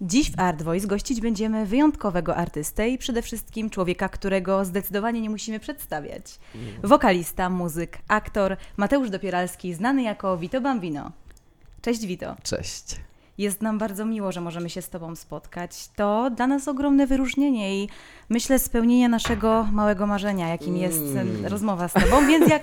Dziś 0.00 0.30
w 0.30 0.40
Art 0.40 0.62
Voice 0.62 0.86
gościć 0.86 1.20
będziemy 1.20 1.66
wyjątkowego 1.66 2.36
artystę 2.36 2.88
i 2.88 2.98
przede 2.98 3.22
wszystkim 3.22 3.70
człowieka, 3.70 4.08
którego 4.08 4.64
zdecydowanie 4.64 5.20
nie 5.20 5.30
musimy 5.30 5.60
przedstawiać. 5.60 6.24
Wokalista, 6.82 7.50
muzyk, 7.50 7.98
aktor 8.08 8.56
Mateusz 8.76 9.10
Dopieralski, 9.10 9.74
znany 9.74 10.02
jako 10.02 10.38
Vito 10.38 10.60
Bambino. 10.60 11.12
Cześć 11.82 12.06
Vito. 12.06 12.36
Cześć. 12.42 12.96
Jest 13.38 13.62
nam 13.62 13.78
bardzo 13.78 14.04
miło, 14.04 14.32
że 14.32 14.40
możemy 14.40 14.70
się 14.70 14.82
z 14.82 14.88
Tobą 14.88 15.16
spotkać. 15.16 15.88
To 15.96 16.30
dla 16.30 16.46
nas 16.46 16.68
ogromne 16.68 17.06
wyróżnienie 17.06 17.82
i 17.82 17.88
myślę 18.28 18.58
spełnienie 18.58 19.08
naszego 19.08 19.68
małego 19.72 20.06
marzenia, 20.06 20.48
jakim 20.48 20.76
jest 20.76 20.98
Mm. 20.98 21.46
rozmowa 21.46 21.88
z 21.88 21.92
Tobą. 21.92 22.26
Więc 22.26 22.48
jak, 22.50 22.62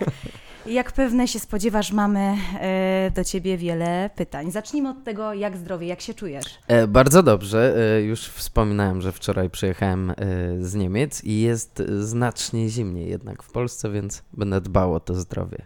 jak 0.66 0.92
pewne 0.92 1.28
się 1.28 1.40
spodziewasz, 1.40 1.92
mamy 1.92 2.20
e, 2.60 3.12
do 3.16 3.24
Ciebie 3.24 3.58
wiele 3.58 4.10
pytań. 4.16 4.52
Zacznijmy 4.52 4.90
od 4.90 5.04
tego, 5.04 5.34
jak 5.34 5.58
zdrowie, 5.58 5.88
jak 5.88 6.02
się 6.02 6.14
czujesz. 6.14 6.46
E, 6.68 6.88
bardzo 6.88 7.24
dobrze. 7.24 7.76
E, 7.98 8.02
już 8.02 8.22
wspominałem, 8.28 9.02
że 9.02 9.12
wczoraj 9.12 9.50
przyjechałem 9.50 10.14
z 10.60 10.76
Niemiec 10.76 11.24
i 11.24 11.42
jest 11.42 11.84
znacznie 12.00 12.70
zimniej 12.70 13.10
jednak 13.10 13.44
w 13.44 13.52
Polsce, 13.52 13.92
więc 13.92 14.24
będę 14.34 14.62
dbał 14.62 14.94
o 14.94 15.00
to 15.00 15.16
zdrowie. 15.16 15.58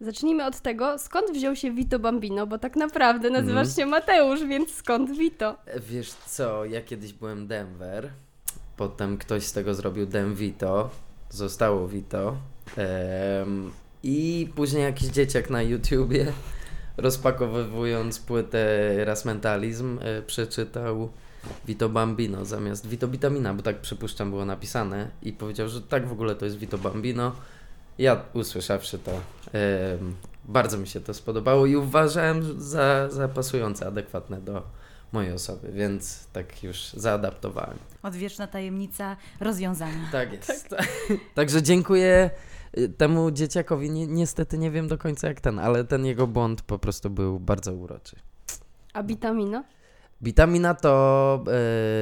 Zacznijmy 0.00 0.46
od 0.46 0.60
tego, 0.60 0.98
skąd 0.98 1.30
wziął 1.30 1.56
się 1.56 1.70
Vito 1.72 1.98
Bambino, 1.98 2.46
bo 2.46 2.58
tak 2.58 2.76
naprawdę 2.76 3.30
nazywasz 3.30 3.68
Mhm. 3.68 3.76
się 3.76 3.86
Mateusz, 3.86 4.44
więc 4.46 4.74
skąd 4.74 5.18
Vito? 5.18 5.56
Wiesz 5.88 6.10
co, 6.12 6.64
ja 6.64 6.80
kiedyś 6.82 7.12
byłem 7.12 7.46
Denver, 7.46 8.10
potem 8.76 9.18
ktoś 9.18 9.46
z 9.46 9.52
tego 9.52 9.74
zrobił 9.74 10.06
Dem 10.06 10.34
Vito, 10.34 10.90
zostało 11.30 11.88
Vito 11.88 12.36
i 14.02 14.48
później 14.54 14.82
jakiś 14.82 15.08
dzieciak 15.08 15.50
na 15.50 15.62
YouTubie 15.62 16.32
rozpakowywując 16.96 18.18
płytę 18.18 18.60
Ras 19.04 19.24
Mentalizm 19.24 19.98
e, 20.02 20.22
przeczytał 20.22 21.10
Vito 21.66 21.88
Bambino 21.88 22.44
zamiast 22.44 22.86
Vito 22.86 23.08
Vitamina, 23.08 23.54
bo 23.54 23.62
tak 23.62 23.80
przypuszczam 23.80 24.30
było 24.30 24.44
napisane 24.44 25.10
i 25.22 25.32
powiedział, 25.32 25.68
że 25.68 25.82
tak 25.82 26.06
w 26.06 26.12
ogóle 26.12 26.34
to 26.34 26.44
jest 26.44 26.58
Vito 26.58 26.78
Bambino. 26.78 27.32
Ja 27.98 28.22
usłyszawszy 28.32 28.98
to, 28.98 29.20
bardzo 30.44 30.78
mi 30.78 30.86
się 30.86 31.00
to 31.00 31.14
spodobało 31.14 31.66
i 31.66 31.76
uważałem 31.76 32.60
za, 32.60 33.08
za 33.08 33.28
pasujące, 33.28 33.86
adekwatne 33.86 34.40
do 34.40 34.62
mojej 35.12 35.32
osoby, 35.32 35.72
więc 35.72 36.26
tak 36.32 36.62
już 36.62 36.92
zaadaptowałem. 36.92 37.78
Odwieczna 38.02 38.46
tajemnica 38.46 39.16
rozwiązania. 39.40 40.08
Tak 40.12 40.32
jest. 40.32 40.68
Także 41.34 41.62
dziękuję 41.62 42.30
temu 42.96 43.30
dzieciakowi. 43.30 43.90
Ni 43.90 44.08
niestety 44.08 44.58
nie 44.58 44.70
wiem 44.70 44.88
do 44.88 44.98
końca 44.98 45.28
jak 45.28 45.40
ten, 45.40 45.58
ale 45.58 45.84
ten 45.84 46.06
jego 46.06 46.26
błąd 46.26 46.62
po 46.62 46.78
prostu 46.78 47.10
był 47.10 47.40
bardzo 47.40 47.74
uroczy. 47.74 48.16
A 48.92 49.02
Vitamino? 49.02 49.64
Witamina 50.20 50.74
to, 50.74 51.44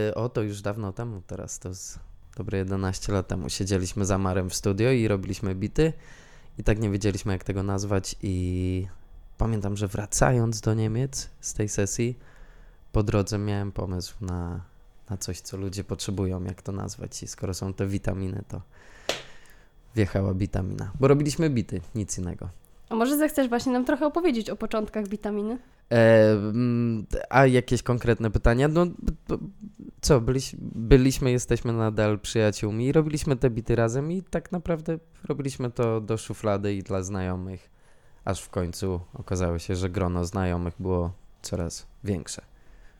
e, 0.09 0.15
o 0.15 0.29
to 0.29 0.43
już 0.43 0.61
dawno 0.63 0.93
temu, 0.93 1.23
teraz 1.27 1.59
to 1.59 1.75
z 1.75 1.99
dobre 2.37 2.59
11 2.59 3.13
lat 3.13 3.29
temu 3.29 3.49
siedzieliśmy 3.49 4.05
z 4.05 4.11
Amarem 4.11 4.51
w 4.51 4.55
studio 4.55 4.91
i 4.91 5.09
robiliśmy 5.09 5.55
bity 5.55 5.93
i 6.59 6.65
tak 6.65 6.79
nie 6.79 6.91
wiedzieliśmy 6.91 7.33
jak 7.33 7.45
tego 7.45 7.63
nazwać 7.63 8.17
i 8.23 8.87
pamiętam, 9.39 9.77
że 9.77 9.89
wracając 9.89 10.61
do 10.61 10.75
Niemiec 10.75 11.31
z 11.41 11.55
tej 11.55 11.69
sesji, 11.69 12.19
po 12.93 13.03
drodze 13.03 13.39
miałem 13.39 13.73
pomysł 13.73 14.15
na, 14.21 14.61
na 15.11 15.17
coś, 15.17 15.41
co 15.41 15.57
ludzie 15.57 15.85
potrzebują, 15.85 16.45
jak 16.45 16.63
to 16.63 16.73
nazwać 16.73 17.23
i 17.23 17.29
skoro 17.29 17.55
są 17.55 17.75
te 17.75 17.87
witaminy, 17.87 18.43
to 18.49 18.63
wjechała 19.99 20.35
witamina, 20.35 20.91
bo 21.01 21.09
robiliśmy 21.09 21.51
bity, 21.51 21.81
nic 21.95 22.19
innego. 22.19 22.49
A 22.89 22.95
może 22.95 23.17
zechcesz 23.17 23.49
właśnie 23.49 23.73
nam 23.73 23.85
trochę 23.85 24.07
opowiedzieć 24.07 24.51
o 24.51 24.57
początkach 24.57 25.09
Vitaminy? 25.09 25.59
E, 25.93 26.31
mm, 26.33 27.07
a 27.31 27.47
jakieś 27.47 27.83
konkretne 27.83 28.31
pytania? 28.31 28.69
No, 28.69 28.87
b- 28.87 28.93
b- 29.29 29.39
co, 30.01 30.21
byliś, 30.21 30.57
byliśmy, 30.63 31.31
jesteśmy 31.31 31.73
nadal 31.73 32.19
przyjaciółmi 32.19 32.87
i 32.87 32.93
robiliśmy 32.93 33.37
te 33.37 33.51
bity 33.51 33.77
razem 33.77 34.13
i 34.13 34.23
tak 34.23 34.53
naprawdę 34.53 34.99
robiliśmy 35.29 35.71
to 35.71 36.01
do 36.01 36.17
szuflady 36.17 36.75
i 36.75 36.83
dla 36.83 37.03
znajomych, 37.03 37.71
aż 38.25 38.43
w 38.43 38.49
końcu 38.51 39.01
okazało 39.15 39.59
się, 39.59 39.77
że 39.77 39.91
grono 39.91 40.25
znajomych 40.25 40.75
było 40.79 41.13
coraz 41.43 41.87
większe. 42.05 42.43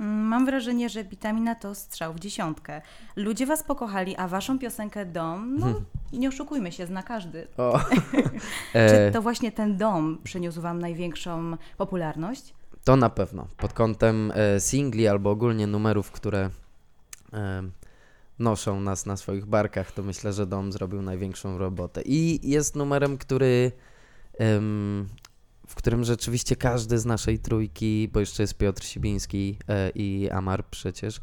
Mm, 0.01 0.17
Mam 0.27 0.47
wrażenie, 0.47 0.89
że 0.89 1.05
Witamina 1.05 1.55
to 1.55 1.75
strzał 1.75 2.15
w 2.15 2.21
dziesiątkę. 2.21 2.83
Ludzie 3.17 3.47
Was 3.47 3.63
pokochali, 3.63 4.17
a 4.17 4.29
Waszą 4.29 4.59
piosenkę 4.59 5.07
Dom, 5.07 5.57
no 5.59 5.67
nie 6.13 6.29
oszukujmy 6.29 6.73
się, 6.73 6.87
zna 6.87 7.03
każdy. 7.03 7.47
O. 7.57 7.81
Czy 8.73 8.79
E, 8.79 9.11
to 9.11 9.23
właśnie 9.23 9.53
ten 9.53 9.77
dom 9.77 10.19
przyniósł 10.25 10.61
Wam 10.61 10.79
największą 10.79 11.57
popularność? 11.77 12.55
To 12.85 12.97
na 12.97 13.11
pewno. 13.11 13.47
Pod 13.57 13.73
kątem 13.73 14.33
e, 14.35 14.61
singli 14.61 15.09
albo 15.09 15.31
ogólnie 15.31 15.67
numerów, 15.67 16.11
które 16.11 16.51
e, 17.33 17.63
noszą 18.39 18.81
nas 18.81 19.07
na 19.07 19.17
swoich 19.17 19.47
barkach, 19.47 19.93
to 19.93 20.03
myślę, 20.03 20.33
że 20.33 20.47
Dom 20.47 20.73
zrobił 20.73 21.03
największą 21.03 21.59
robotę. 21.59 22.03
I 22.05 22.51
jest 22.51 22.77
numerem, 22.77 23.19
który 23.19 23.73
w 25.69 25.75
którym 25.75 26.05
rzeczywiście 26.05 26.57
każdy 26.57 26.99
z 26.99 27.07
naszej 27.07 27.39
trójki, 27.39 28.09
bo 28.13 28.21
jeszcze 28.21 28.43
jest 28.43 28.55
Piotr 28.55 28.85
Sibiński 28.85 29.59
e, 29.69 29.91
i 29.95 30.31
Amar 30.31 30.67
przecież, 30.67 31.21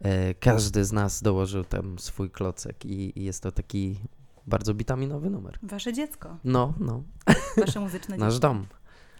e, 0.00 0.34
każdy 0.34 0.84
z 0.84 0.92
nas 0.92 1.22
dołożył 1.22 1.64
tam 1.64 1.98
swój 1.98 2.30
klocek 2.30 2.84
i, 2.84 3.18
i 3.20 3.24
jest 3.24 3.42
to 3.42 3.52
taki 3.52 3.96
bardzo 4.46 4.74
witaminowy 4.74 5.30
numer. 5.30 5.58
Wasze 5.62 5.92
dziecko, 5.92 6.36
No, 6.44 6.74
no, 6.80 7.02
Wasze 7.66 7.80
muzyczne 7.80 8.16
nasz 8.16 8.32
dziecko. 8.34 8.48
dom. 8.48 8.66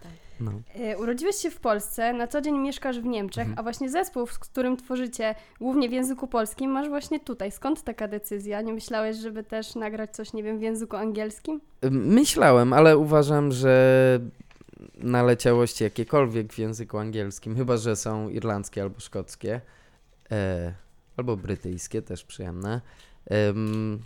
Tak. 0.03 0.12
No. 0.41 0.53
E, 0.75 0.98
urodziłeś 0.98 1.37
się 1.37 1.50
w 1.50 1.60
Polsce, 1.60 2.12
na 2.12 2.26
co 2.26 2.41
dzień 2.41 2.59
mieszkasz 2.59 3.00
w 3.00 3.04
Niemczech, 3.04 3.42
Mhm. 3.48 3.59
a 3.59 3.62
właśnie 3.62 3.91
zespół, 3.91 4.26
z 4.26 4.38
którym 4.38 4.76
tworzycie 4.76 5.34
głównie 5.60 5.88
w 5.88 5.92
języku 5.92 6.28
polskim, 6.28 6.70
masz 6.70 6.88
właśnie 6.88 7.20
tutaj. 7.20 7.53
Skąd 7.53 7.82
taka 7.82 8.09
decyzja? 8.09 8.60
Nie 8.62 8.72
myślałeś, 8.72 9.16
żeby 9.16 9.42
też 9.44 9.75
nagrać 9.75 10.10
coś, 10.16 10.32
nie 10.32 10.42
wiem, 10.42 10.59
w 10.59 10.62
języku 10.62 10.97
angielskim? 10.97 11.60
Myślałem, 11.91 12.72
ale 12.72 12.98
uważam, 12.98 13.53
że 13.53 14.20
naleciałości 14.94 15.84
jakiekolwiek 15.84 16.53
w 16.53 16.59
języku 16.59 16.98
angielskim, 16.98 17.56
chyba 17.56 17.76
że 17.76 17.97
są 17.97 18.28
irlandzkie 18.28 18.82
albo 18.82 19.00
szkockie, 19.00 19.60
e, 20.32 20.75
albo 21.16 21.36
brytyjskie, 21.36 22.03
też 22.03 22.25
przyjemne, 22.25 22.81
em, 23.26 23.98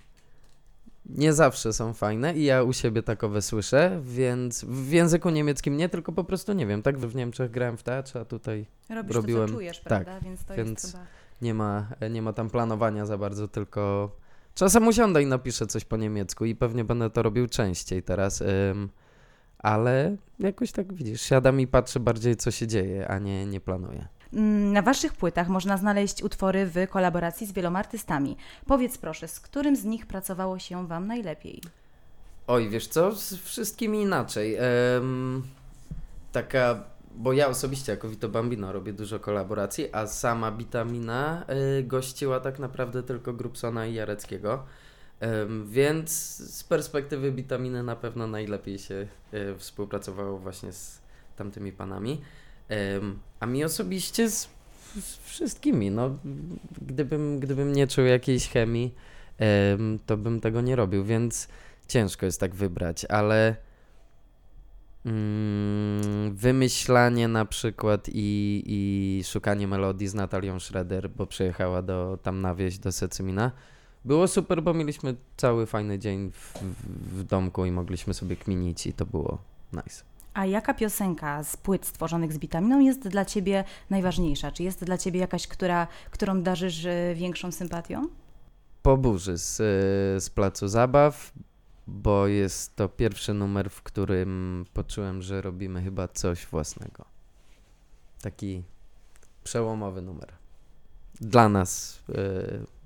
nie 1.06 1.32
zawsze 1.32 1.72
są 1.72 1.94
fajne 1.94 2.34
i 2.34 2.44
ja 2.44 2.62
u 2.62 2.72
siebie 2.72 3.02
takowe 3.02 3.42
słyszę, 3.42 4.00
więc 4.04 4.64
w 4.64 4.90
języku 4.92 5.30
niemieckim 5.30 5.76
nie, 5.76 5.88
tylko 5.88 6.12
po 6.12 6.24
prostu 6.24 6.52
nie 6.52 6.66
wiem. 6.66 6.82
Tak 6.82 6.98
w 6.98 7.14
Niemczech 7.14 7.50
grałem 7.50 7.76
w 7.76 7.82
teatrze, 7.82 8.20
a 8.20 8.24
tutaj 8.24 8.66
Robisz 8.90 9.16
robiłem- 9.16 9.46
to, 9.46 9.52
co 9.52 9.54
czujesz, 9.58 9.78
tak, 9.80 9.86
prawda? 10.04 10.20
Więc 10.20 10.44
to 10.44 10.54
więc- 10.54 10.82
jest 10.82 10.92
chyba... 10.92 11.04
nie 11.42 11.54
ma, 11.54 11.88
nie 12.10 12.22
ma 12.22 12.32
tam 12.32 12.50
planowania 12.50 13.06
za 13.06 13.18
bardzo, 13.18 13.48
tylko 13.48 14.10
czasem 14.54 14.86
usiądę 14.88 15.22
i 15.22 15.26
napiszę 15.26 15.66
coś 15.66 15.84
po 15.84 15.96
niemiecku 15.96 16.44
i 16.44 16.54
pewnie 16.56 16.84
będę 16.84 17.10
to 17.10 17.22
robił 17.22 17.46
częściej 17.46 18.02
teraz, 18.02 18.40
ym, 18.40 18.88
ale 19.58 20.16
jakoś 20.38 20.72
tak 20.72 20.92
widzisz, 20.92 21.22
siadam 21.22 21.60
i 21.60 21.66
patrzę 21.66 22.00
bardziej 22.00 22.36
co 22.36 22.50
się 22.50 22.66
dzieje, 22.66 23.08
a 23.08 23.18
nie, 23.18 23.46
nie 23.46 23.60
planuję. 23.60 24.08
Mm, 24.32 24.72
Na 24.72 24.82
Waszych 24.82 25.12
płytach 25.12 25.48
można 25.48 25.76
znaleźć 25.76 26.22
utwory 26.22 26.66
w 26.66 26.88
kolaboracji 26.90 27.46
z 27.46 27.52
wieloma 27.52 27.78
artystami. 27.78 28.36
Powiedz 28.66 28.98
proszę, 28.98 29.28
z 29.28 29.40
którym 29.40 29.76
z 29.76 29.84
nich 29.84 30.06
pracowało 30.06 30.58
się 30.58 30.86
Wam 30.86 31.06
najlepiej? 31.06 31.60
Oj, 32.46 32.68
wiesz 32.68 32.86
co, 32.86 33.12
z 33.12 33.34
wszystkimi 33.34 34.02
inaczej. 34.02 34.56
Em, 34.56 35.42
taka, 36.32 36.84
bo 37.14 37.32
ja 37.32 37.48
osobiście 37.48 37.92
jako 37.92 38.08
Vito 38.08 38.28
Bambino 38.28 38.72
robię 38.72 38.92
dużo 38.92 39.20
kolaboracji, 39.20 39.88
a 39.92 40.06
sama 40.06 40.52
Bitamina 40.52 41.44
y, 41.78 41.82
gościła 41.82 42.40
tak 42.40 42.58
naprawdę 42.58 43.02
tylko 43.02 43.32
Grubsona 43.32 43.86
i 43.86 43.94
Jareckiego. 43.94 44.62
Więc 45.66 46.10
z 46.54 46.64
perspektywy 46.64 47.32
Bitaminy 47.32 47.82
na 47.82 47.96
pewno 47.96 48.26
najlepiej 48.26 48.78
się 48.78 49.06
y, 49.34 49.54
współpracowało 49.58 50.38
właśnie 50.38 50.72
z 50.72 50.98
tamtymi 51.36 51.72
panami. 51.72 52.20
A 53.40 53.46
mi 53.46 53.64
osobiście 53.64 54.30
z, 54.30 54.48
z 55.00 55.16
wszystkimi, 55.16 55.90
no 55.90 56.18
gdybym, 56.82 57.40
gdybym 57.40 57.72
nie 57.72 57.86
czuł 57.86 58.04
jakiejś 58.04 58.48
chemii, 58.48 58.94
em, 59.38 59.98
to 60.06 60.16
bym 60.16 60.40
tego 60.40 60.60
nie 60.60 60.76
robił, 60.76 61.04
więc 61.04 61.48
ciężko 61.88 62.26
jest 62.26 62.40
tak 62.40 62.54
wybrać, 62.54 63.04
ale 63.04 63.56
mm, 65.06 66.34
wymyślanie 66.34 67.28
na 67.28 67.44
przykład 67.44 68.08
i, 68.12 68.62
i 68.66 69.24
szukanie 69.24 69.68
melodii 69.68 70.08
z 70.08 70.14
Natalią 70.14 70.60
Schroeder, 70.60 71.10
bo 71.10 71.26
przyjechała 71.26 71.82
do, 71.82 72.18
tam 72.22 72.40
na 72.40 72.54
wieś 72.54 72.78
do 72.78 72.92
Secymina, 72.92 73.52
było 74.04 74.28
super, 74.28 74.62
bo 74.62 74.74
mieliśmy 74.74 75.16
cały 75.36 75.66
fajny 75.66 75.98
dzień 75.98 76.30
w, 76.30 76.54
w 77.18 77.24
domku 77.24 77.64
i 77.64 77.70
mogliśmy 77.70 78.14
sobie 78.14 78.36
kminić 78.36 78.86
i 78.86 78.92
to 78.92 79.06
było 79.06 79.38
nice. 79.72 80.09
A 80.34 80.46
jaka 80.46 80.74
piosenka 80.74 81.44
z 81.44 81.56
płyt 81.56 81.86
stworzonych 81.86 82.32
z 82.32 82.38
Bitaminą 82.38 82.80
jest 82.80 83.08
dla 83.08 83.24
Ciebie 83.24 83.64
najważniejsza? 83.90 84.52
Czy 84.52 84.62
jest 84.62 84.84
dla 84.84 84.98
Ciebie 84.98 85.20
jakaś, 85.20 85.46
która, 85.46 85.86
którą 86.10 86.42
darzysz 86.42 86.84
e, 86.84 87.14
większą 87.14 87.52
sympatią? 87.52 88.08
Po 88.82 88.96
burzy 88.96 89.38
z, 89.38 89.60
y, 89.60 90.20
z 90.20 90.30
placu 90.30 90.68
zabaw, 90.68 91.32
bo 91.86 92.26
jest 92.26 92.76
to 92.76 92.88
pierwszy 92.88 93.34
numer, 93.34 93.70
w 93.70 93.82
którym 93.82 94.64
poczułem, 94.72 95.22
że 95.22 95.42
robimy 95.42 95.82
chyba 95.82 96.08
coś 96.08 96.46
własnego. 96.46 97.04
Taki 98.22 98.62
przełomowy 99.44 100.02
numer. 100.02 100.32
Dla 101.20 101.48
nas 101.48 102.02
e, 102.08 102.14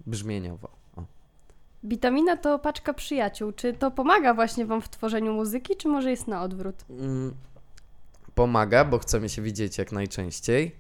brzmieniowo. 0.07 0.84
Witamina 1.85 2.37
to 2.37 2.59
paczka 2.59 2.95
przyjaciół. 2.95 3.53
Czy 3.53 3.73
to 3.73 3.91
pomaga 3.91 4.35
właśnie 4.35 4.67
Wam 4.67 4.81
w 4.81 4.89
tworzeniu 4.89 5.33
muzyki, 5.33 5.77
czy 5.77 5.89
może 5.89 6.11
jest 6.11 6.29
na 6.29 6.43
odwrót? 6.43 6.85
Mm, 6.91 7.35
pomaga, 8.35 8.85
bo 8.85 8.99
chcemy 8.99 9.29
się 9.29 9.43
widzieć 9.43 9.79
jak 9.79 9.93
najczęściej. 9.93 10.75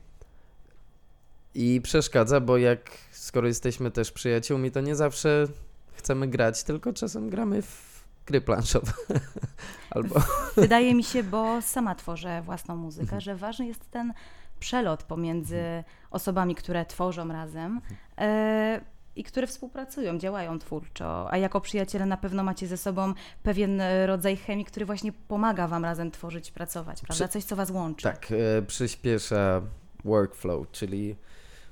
I 1.54 1.80
przeszkadza, 1.80 2.40
bo 2.40 2.58
jak 2.58 2.90
skoro 3.10 3.46
jesteśmy 3.46 3.90
też 3.90 4.12
przyjaciółmi, 4.12 4.70
to 4.70 4.80
nie 4.80 4.96
zawsze 4.96 5.46
chcemy 5.92 6.28
grać, 6.28 6.62
tylko 6.62 6.92
czasem 6.92 7.30
gramy 7.30 7.62
w 7.62 8.04
gry 8.26 8.40
planszowe. 8.40 8.92
Albo 9.90 10.14
Wydaje 10.56 10.94
mi 10.94 11.04
się, 11.04 11.22
bo 11.22 11.62
sama 11.62 11.94
tworzę 11.94 12.42
własną 12.42 12.76
muzykę, 12.76 13.20
że 13.20 13.36
ważny 13.36 13.66
jest 13.66 13.90
ten 13.90 14.12
przelot 14.60 15.02
pomiędzy 15.02 15.84
osobami, 16.10 16.54
które 16.54 16.86
tworzą 16.86 17.28
razem 17.28 17.80
e, 18.18 18.80
i 19.16 19.24
które 19.24 19.46
współpracują, 19.46 20.18
działają 20.18 20.58
twórczo. 20.58 21.32
A 21.32 21.36
jako 21.38 21.60
przyjaciele 21.60 22.06
na 22.06 22.16
pewno 22.16 22.42
macie 22.42 22.66
ze 22.66 22.76
sobą 22.76 23.14
pewien 23.42 23.80
e, 23.80 24.06
rodzaj 24.06 24.36
chemii, 24.36 24.64
który 24.64 24.86
właśnie 24.86 25.12
pomaga 25.12 25.68
wam 25.68 25.84
razem 25.84 26.10
tworzyć, 26.10 26.50
pracować, 26.50 27.00
prawda? 27.00 27.24
Przy- 27.28 27.32
Coś, 27.32 27.44
co 27.44 27.56
was 27.56 27.70
łączy. 27.70 28.02
tak, 28.02 28.26
e, 28.58 28.62
przyspiesza 28.62 29.62
workflow, 30.04 30.70
czyli 30.70 31.16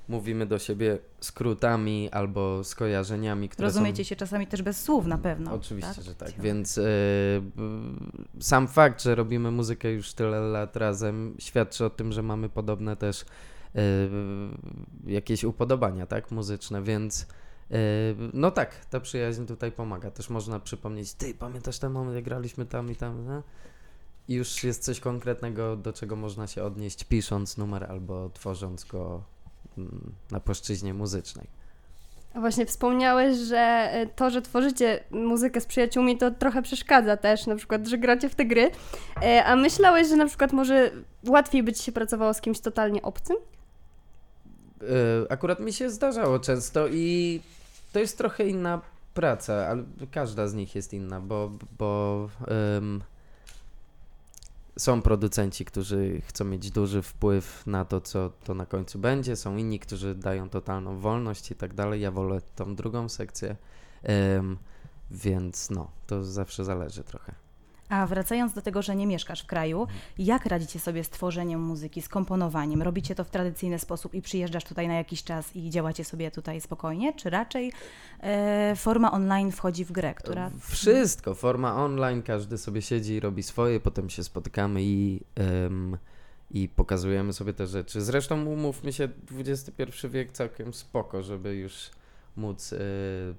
mówimy 0.09 0.45
do 0.45 0.59
siebie 0.59 0.97
skrótami 1.19 2.09
albo 2.11 2.63
skojarzeniami, 2.63 3.49
które 3.49 3.69
są 3.71 3.73
Rozumiecie 3.73 4.05
się 4.05 4.15
czasami 4.15 4.47
też 4.47 4.61
bez 4.61 4.81
słów 4.83 5.05
na 5.05 5.17
pewno. 5.17 5.53
Oczywiście, 5.53 6.01
że 6.01 6.15
tak. 6.15 6.27
Ciekawe. 6.29 6.43
Więc 6.47 6.77
e, 6.77 6.81
sam 8.39 8.67
fakt, 8.67 9.03
że 9.03 9.15
robimy 9.15 9.51
muzykę 9.51 9.91
już 9.91 10.13
tyle 10.13 10.39
lat 10.39 10.75
razem, 10.75 11.35
świadczy 11.39 11.85
o 11.85 11.89
tym, 11.89 12.11
że 12.11 12.23
mamy 12.23 12.49
podobne 12.49 12.95
też 12.95 13.25
jakieś 15.05 15.43
upodobania, 15.43 16.07
tak, 16.07 16.31
muzyczne, 16.31 16.83
więc 16.83 17.27
e, 17.71 17.77
no 18.33 18.51
tak, 18.51 18.85
ta 18.85 18.99
przyjaźń 18.99 19.45
tutaj 19.45 19.71
pomaga. 19.71 20.11
Też 20.11 20.29
można 20.29 20.59
przypomnieć, 20.59 21.13
ty 21.13 21.33
pamiętasz 21.33 21.79
ten 21.79 21.91
moment, 21.91 22.15
jak 22.15 22.23
graliśmy 22.23 22.65
tam 22.65 22.91
i 22.91 22.95
tam, 22.95 23.25
no? 23.25 23.43
I 24.27 24.33
już 24.33 24.63
jest 24.63 24.83
coś 24.83 24.99
konkretnego, 24.99 25.75
do 25.75 25.93
czego 25.93 26.15
można 26.15 26.47
się 26.47 26.63
odnieść, 26.63 27.03
pisząc 27.03 27.57
numer 27.57 27.83
albo 27.83 28.29
tworząc 28.29 28.83
go 28.83 29.23
mm, 29.77 30.11
na 30.31 30.39
płaszczyźnie 30.39 30.93
muzycznej. 30.93 31.47
A 32.33 32.39
Właśnie 32.39 32.65
wspomniałeś, 32.65 33.37
że 33.37 33.57
e, 33.57 34.07
to, 34.07 34.29
że 34.29 34.41
tworzycie 34.41 35.03
muzykę 35.11 35.61
z 35.61 35.65
przyjaciółmi, 35.65 36.17
to 36.17 36.31
trochę 36.31 36.61
przeszkadza 36.61 37.17
też, 37.17 37.47
na 37.47 37.55
przykład, 37.55 37.87
że 37.87 37.97
gracie 37.97 38.29
w 38.29 38.35
te 38.35 38.45
gry. 38.45 38.71
A 39.45 39.55
myślałeś, 39.55 40.07
że 40.07 40.15
na 40.15 40.27
przykład 40.27 40.53
może 40.53 40.91
łatwiej 41.27 41.63
by 41.63 41.73
ci 41.73 41.83
się 41.83 41.91
pracowało 41.91 42.33
z 42.33 42.41
kimś 42.41 42.59
totalnie 42.59 43.01
obcym? 43.01 43.37
E, 44.89 45.31
Akurat 45.31 45.59
mi 45.59 45.73
się 45.73 45.89
zdarzało 45.89 46.39
często 46.39 46.87
i 46.87 47.41
to 47.93 47.99
jest 47.99 48.17
trochę 48.17 48.47
inna 48.47 48.81
praca, 49.13 49.67
ale 49.67 49.83
każda 50.11 50.47
z 50.47 50.53
nich 50.53 50.75
jest 50.75 50.93
inna, 50.93 51.19
bo, 51.21 51.51
bo 51.77 52.29
em, 52.77 53.03
są 54.77 55.01
producenci, 55.01 55.65
którzy 55.65 56.21
chcą 56.27 56.45
mieć 56.45 56.71
duży 56.71 57.01
wpływ 57.01 57.67
na 57.67 57.85
to, 57.85 58.01
co 58.01 58.31
to 58.43 58.53
na 58.53 58.65
końcu 58.65 58.99
będzie, 58.99 59.35
są 59.35 59.57
inni, 59.57 59.79
którzy 59.79 60.15
dają 60.15 60.49
totalną 60.49 60.97
wolność 60.97 61.51
i 61.51 61.55
tak 61.55 61.73
dalej. 61.73 62.01
Ja 62.01 62.11
wolę 62.11 62.41
tą 62.55 62.75
drugą 62.75 63.09
sekcję, 63.09 63.55
em, 64.03 64.57
więc 65.11 65.69
no, 65.69 65.91
to 66.07 66.23
zawsze 66.23 66.65
zależy 66.65 67.03
trochę. 67.03 67.42
A 67.93 68.07
wracając 68.07 68.53
do 68.53 68.61
tego, 68.61 68.81
że 68.81 68.95
nie 68.95 69.07
mieszkasz 69.07 69.43
w 69.43 69.45
kraju, 69.45 69.87
jak 70.17 70.45
radzicie 70.45 70.79
sobie 70.79 71.03
z 71.03 71.09
tworzeniem 71.09 71.61
muzyki, 71.61 72.01
z 72.01 72.09
komponowaniem? 72.09 72.81
Robicie 72.81 73.15
to 73.15 73.23
w 73.23 73.29
tradycyjny 73.29 73.79
sposób 73.79 74.13
i 74.13 74.21
przyjeżdżasz 74.21 74.63
tutaj 74.63 74.87
na 74.87 74.93
jakiś 74.93 75.23
czas 75.23 75.55
i 75.55 75.69
działacie 75.69 76.05
sobie 76.05 76.31
tutaj 76.31 76.61
spokojnie? 76.61 77.13
Czy 77.13 77.29
raczej 77.29 77.71
e, 78.19 78.73
forma 78.75 79.11
online 79.11 79.51
wchodzi 79.51 79.85
w 79.85 79.91
grę, 79.91 80.13
która... 80.13 80.51
Wszystko, 80.59 81.35
forma 81.35 81.75
online, 81.75 82.23
każdy 82.23 82.57
sobie 82.57 82.81
siedzi 82.81 83.13
i 83.13 83.19
robi 83.19 83.43
swoje, 83.43 83.79
potem 83.79 84.09
się 84.09 84.23
spotykamy 84.23 84.83
i, 84.83 85.21
i 86.51 86.69
pokazujemy 86.69 87.33
sobie 87.33 87.53
te 87.53 87.67
rzeczy. 87.67 88.01
Zresztą 88.01 88.45
umówmy 88.45 88.93
się, 88.93 89.09
XXI 89.31 90.07
wiek 90.09 90.31
całkiem 90.31 90.73
spoko, 90.73 91.23
żeby 91.23 91.55
już 91.55 91.89
móc 92.35 92.73
e, 92.73 92.77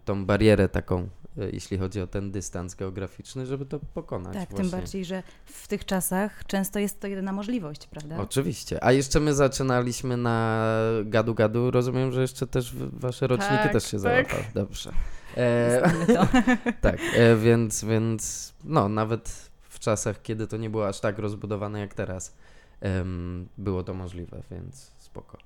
tą 0.04 0.26
barierę 0.26 0.68
taką, 0.68 1.08
jeśli 1.52 1.78
chodzi 1.78 2.00
o 2.00 2.06
ten 2.06 2.30
dystans 2.30 2.74
geograficzny, 2.74 3.46
żeby 3.46 3.66
to 3.66 3.80
pokonać. 3.80 4.34
Tak, 4.34 4.48
tym 4.48 4.56
właśnie. 4.56 4.70
bardziej, 4.70 5.04
że 5.04 5.22
w 5.44 5.68
tych 5.68 5.84
czasach 5.84 6.44
często 6.46 6.78
jest 6.78 7.00
to 7.00 7.06
jedyna 7.06 7.32
możliwość, 7.32 7.86
prawda? 7.86 8.16
Oczywiście. 8.16 8.84
A 8.84 8.92
jeszcze 8.92 9.20
my 9.20 9.34
zaczynaliśmy 9.34 10.16
na 10.16 10.66
gadu 11.04 11.34
gadu. 11.34 11.70
Rozumiem, 11.70 12.12
że 12.12 12.20
jeszcze 12.20 12.46
też 12.46 12.74
wasze 12.76 13.26
roczniki 13.26 13.62
Tak, 13.62 13.72
też 13.72 13.84
się 13.84 13.90
tak. 13.90 14.00
załapały. 14.00 14.44
Dobrze. 14.54 14.92
E, 15.36 15.92
to. 16.06 16.26
tak, 16.88 16.98
e, 17.16 17.36
więc, 17.36 17.84
więc 17.84 18.52
no, 18.64 18.88
nawet 18.88 19.50
w 19.60 19.78
czasach, 19.78 20.22
kiedy 20.22 20.46
to 20.46 20.56
nie 20.56 20.70
było 20.70 20.88
aż 20.88 21.00
tak 21.00 21.18
rozbudowane 21.18 21.80
jak 21.80 21.94
teraz, 21.94 22.34
em, 22.80 23.48
było 23.58 23.82
to 23.82 23.94
możliwe, 23.94 24.42
więc 24.50 24.92
spoko. 24.98 25.38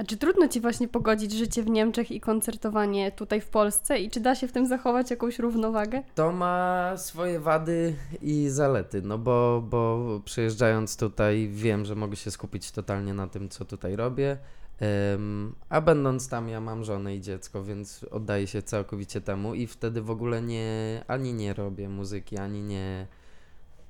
A 0.00 0.04
czy 0.04 0.16
trudno 0.16 0.48
ci 0.48 0.60
właśnie 0.60 0.88
pogodzić 0.88 1.32
życie 1.32 1.62
w 1.62 1.70
Niemczech 1.70 2.10
i 2.10 2.20
koncertowanie 2.20 3.12
tutaj 3.12 3.40
w 3.40 3.48
Polsce? 3.48 3.98
I 3.98 4.10
czy 4.10 4.20
da 4.20 4.34
się 4.34 4.48
w 4.48 4.52
tym 4.52 4.66
zachować 4.66 5.10
jakąś 5.10 5.38
równowagę? 5.38 6.02
To 6.14 6.32
ma 6.32 6.92
swoje 6.96 7.40
wady 7.40 7.94
i 8.22 8.48
zalety, 8.48 9.02
no 9.02 9.18
bo, 9.18 9.62
bo 9.70 10.20
przyjeżdżając 10.24 10.96
tutaj 10.96 11.48
wiem, 11.52 11.84
że 11.84 11.94
mogę 11.94 12.16
się 12.16 12.30
skupić 12.30 12.70
totalnie 12.72 13.14
na 13.14 13.26
tym, 13.26 13.48
co 13.48 13.64
tutaj 13.64 13.96
robię, 13.96 14.38
a 15.68 15.80
będąc 15.80 16.28
tam 16.28 16.48
ja 16.48 16.60
mam 16.60 16.84
żonę 16.84 17.16
i 17.16 17.20
dziecko, 17.20 17.64
więc 17.64 18.04
oddaję 18.10 18.46
się 18.46 18.62
całkowicie 18.62 19.20
temu 19.20 19.54
i 19.54 19.66
wtedy 19.66 20.02
w 20.02 20.10
ogóle 20.10 20.42
nie, 20.42 21.02
ani 21.08 21.34
nie 21.34 21.54
robię 21.54 21.88
muzyki, 21.88 22.38
ani 22.38 22.62
nie, 22.62 23.06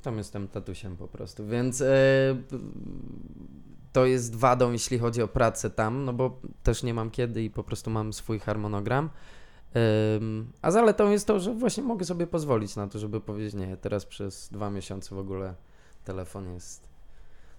tam 0.02 0.18
jestem 0.18 0.48
tatusiem 0.48 0.96
po 0.96 1.08
prostu, 1.08 1.46
więc 1.46 1.80
e, 1.80 1.86
to 3.92 4.06
jest 4.06 4.36
wadą, 4.36 4.72
jeśli 4.72 4.98
chodzi 4.98 5.22
o 5.22 5.28
pracę 5.28 5.70
tam, 5.70 6.04
no 6.04 6.12
bo 6.12 6.40
też 6.62 6.82
nie 6.82 6.94
mam 6.94 7.10
kiedy 7.10 7.42
i 7.42 7.50
po 7.50 7.64
prostu 7.64 7.90
mam 7.90 8.12
swój 8.12 8.38
harmonogram. 8.38 9.10
A 10.62 10.70
zaletą 10.70 11.10
jest 11.10 11.26
to, 11.26 11.40
że 11.40 11.54
właśnie 11.54 11.82
mogę 11.82 12.04
sobie 12.04 12.26
pozwolić 12.26 12.76
na 12.76 12.88
to, 12.88 12.98
żeby 12.98 13.20
powiedzieć 13.20 13.54
nie, 13.54 13.76
teraz 13.76 14.06
przez 14.06 14.48
dwa 14.48 14.70
miesiące 14.70 15.14
w 15.14 15.18
ogóle 15.18 15.54
telefon 16.04 16.52
jest. 16.54 16.89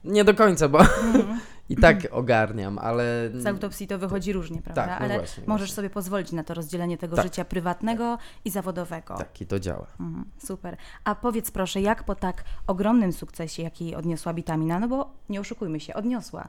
Nie 0.03 0.23
do 0.23 0.33
końca, 0.33 0.67
bo 0.69 0.79
Mhm. 0.79 1.39
i 1.69 1.75
tak 1.75 2.07
ogarniam, 2.11 2.79
ale. 2.79 3.29
Z 3.33 3.45
autopsji 3.45 3.87
to 3.87 3.99
wychodzi 3.99 4.33
różnie, 4.33 4.61
prawda? 4.61 4.87
Tak, 4.87 4.99
no 4.99 5.05
Ale 5.05 5.17
właśnie, 5.19 5.43
możesz 5.47 5.61
właśnie. 5.69 5.75
sobie 5.75 5.89
pozwolić 5.89 6.31
na 6.31 6.43
to 6.43 6.53
rozdzielenie 6.53 6.97
tego 6.97 7.15
Tak. 7.15 7.25
życia 7.25 7.45
prywatnego 7.45 8.17
i 8.45 8.49
zawodowego. 8.49 9.15
Tak, 9.17 9.41
i 9.41 9.45
to 9.45 9.59
działa. 9.59 9.87
Mhm, 9.99 10.25
super. 10.45 10.77
A 11.03 11.15
powiedz 11.15 11.51
proszę, 11.51 11.81
jak 11.81 12.03
po 12.03 12.15
tak 12.15 12.43
ogromnym 12.67 13.13
sukcesie, 13.13 13.63
jaki 13.63 13.95
odniosła 13.95 14.33
Bitamina, 14.33 14.79
no 14.79 14.87
bo 14.87 15.09
nie 15.29 15.39
oszukujmy 15.41 15.79
się, 15.79 15.93
odniosła, 15.93 16.47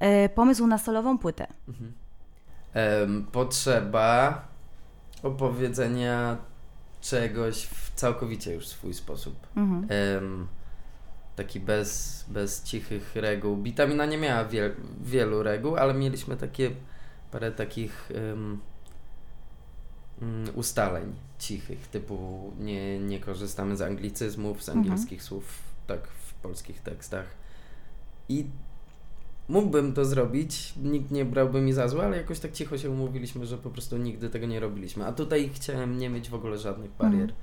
e, 0.00 0.28
pomysł 0.28 0.66
na 0.66 0.78
solową 0.78 1.18
płytę. 1.18 1.46
Em, 2.74 3.26
potrzeba 3.32 4.42
opowiedzenia 5.22 6.36
czegoś 7.00 7.64
w 7.66 7.94
całkowicie 7.94 8.54
już 8.54 8.68
swój 8.68 8.94
sposób. 8.94 9.34
Mhm. 9.56 9.86
Em, 9.90 10.46
taki 11.36 11.60
bez, 11.60 12.24
bez 12.28 12.62
cichych 12.62 13.16
reguł. 13.16 13.56
Bitamina 13.56 14.06
nie 14.06 14.18
miała 14.18 14.44
wiel, 14.44 14.74
wielu 15.00 15.42
reguł, 15.42 15.76
ale 15.76 15.94
mieliśmy 15.94 16.36
takie 16.36 16.70
parę 17.30 17.52
takich 17.52 18.10
mm, 18.10 18.60
ustaleń 20.54 21.12
cichych, 21.38 21.88
typu 21.88 22.52
nie, 22.60 22.98
nie 22.98 23.20
korzystamy 23.20 23.76
z 23.76 23.82
anglicyzmów, 23.82 24.62
z 24.62 24.68
Mhm. 24.68 24.86
angielskich 24.86 25.22
słów, 25.22 25.44
tak 25.86 26.08
w 26.08 26.34
polskich 26.34 26.80
tekstach. 26.80 27.26
I 28.28 28.46
mógłbym 29.48 29.92
to 29.92 30.04
zrobić, 30.04 30.74
nikt 30.82 31.10
nie 31.10 31.24
brałby 31.24 31.60
mi 31.60 31.72
za 31.72 31.88
złe, 31.88 32.04
ale 32.04 32.16
jakoś 32.16 32.38
tak 32.40 32.52
cicho 32.52 32.78
się 32.78 32.90
umówiliśmy, 32.90 33.46
że 33.46 33.58
po 33.58 33.70
prostu 33.70 33.96
nigdy 33.96 34.30
tego 34.30 34.46
nie 34.46 34.60
robiliśmy. 34.60 35.06
A 35.06 35.12
tutaj 35.12 35.50
chciałem 35.54 35.98
nie 35.98 36.10
mieć 36.10 36.28
w 36.30 36.34
ogóle 36.34 36.58
żadnych 36.58 36.90
barier, 36.90 37.20
Mhm. 37.22 37.38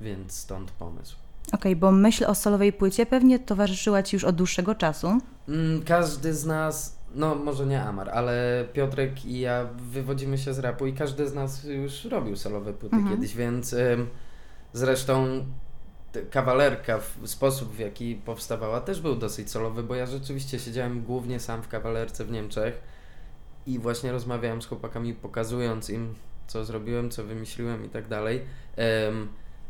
więc 0.00 0.32
stąd 0.32 0.70
pomysł. 0.70 1.16
Okej, 1.52 1.76
bo 1.76 1.92
myśl 1.92 2.24
o 2.26 2.34
solowej 2.34 2.72
płycie 2.72 3.06
pewnie 3.06 3.38
towarzyszyła 3.38 4.02
Ci 4.02 4.16
już 4.16 4.24
od 4.24 4.36
dłuższego 4.36 4.74
czasu. 4.74 5.18
Mm, 5.48 5.82
każdy 5.82 6.34
z 6.34 6.46
nas, 6.46 6.98
no 7.14 7.34
może 7.34 7.66
nie 7.66 7.82
Amar, 7.82 8.10
ale 8.10 8.64
Piotrek 8.72 9.24
i 9.24 9.40
ja 9.40 9.66
wywodzimy 9.90 10.38
się 10.38 10.54
z 10.54 10.58
rapu 10.58 10.86
i 10.86 10.92
każdy 10.92 11.28
z 11.28 11.34
nas 11.34 11.64
już 11.64 12.04
robił 12.04 12.36
solowe 12.36 12.72
płyty 12.72 12.96
Mhm. 12.96 13.14
kiedyś, 13.14 13.34
więc 13.36 13.72
ym, 13.72 14.08
zresztą 14.72 15.26
kawalerka, 16.30 16.98
w 16.98 17.28
sposób 17.28 17.72
w 17.72 17.78
jaki 17.78 18.14
powstawała 18.14 18.80
też 18.80 19.00
był 19.00 19.16
dosyć 19.16 19.50
solowy, 19.50 19.82
bo 19.82 19.94
ja 19.94 20.06
rzeczywiście 20.06 20.58
siedziałem 20.58 21.02
głównie 21.02 21.40
sam 21.40 21.62
w 21.62 21.68
kawalerce 21.68 22.24
w 22.24 22.30
Niemczech 22.30 22.80
i 23.66 23.78
właśnie 23.78 24.12
rozmawiałem 24.12 24.62
z 24.62 24.66
chłopakami, 24.66 25.14
pokazując 25.14 25.90
im, 25.90 26.14
co 26.46 26.64
zrobiłem, 26.64 27.10
co 27.10 27.24
wymyśliłem 27.24 27.84
i 27.84 27.88
tak 27.88 28.08
dalej. 28.08 28.40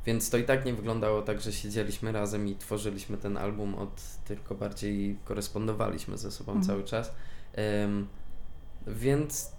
Więc 0.07 0.31
to 0.31 0.37
i 0.37 0.45
tak 0.45 0.65
nie 0.65 0.75
wyglądało 0.75 1.23
tak, 1.23 1.41
że 1.41 1.53
siedzieliśmy 1.53 2.13
razem 2.13 2.49
i 2.49 2.57
tworzyliśmy 2.57 3.17
ten 3.17 3.37
album 3.37 3.75
od, 3.75 4.03
tylko 4.25 4.55
bardziej 4.55 5.19
korespondowaliśmy 5.25 6.19
ze 6.19 6.31
sobą 6.31 6.53
Mhm. 6.53 6.67
cały 6.67 6.85
czas. 6.85 7.13
Em, 7.55 8.07
Więc 8.87 9.53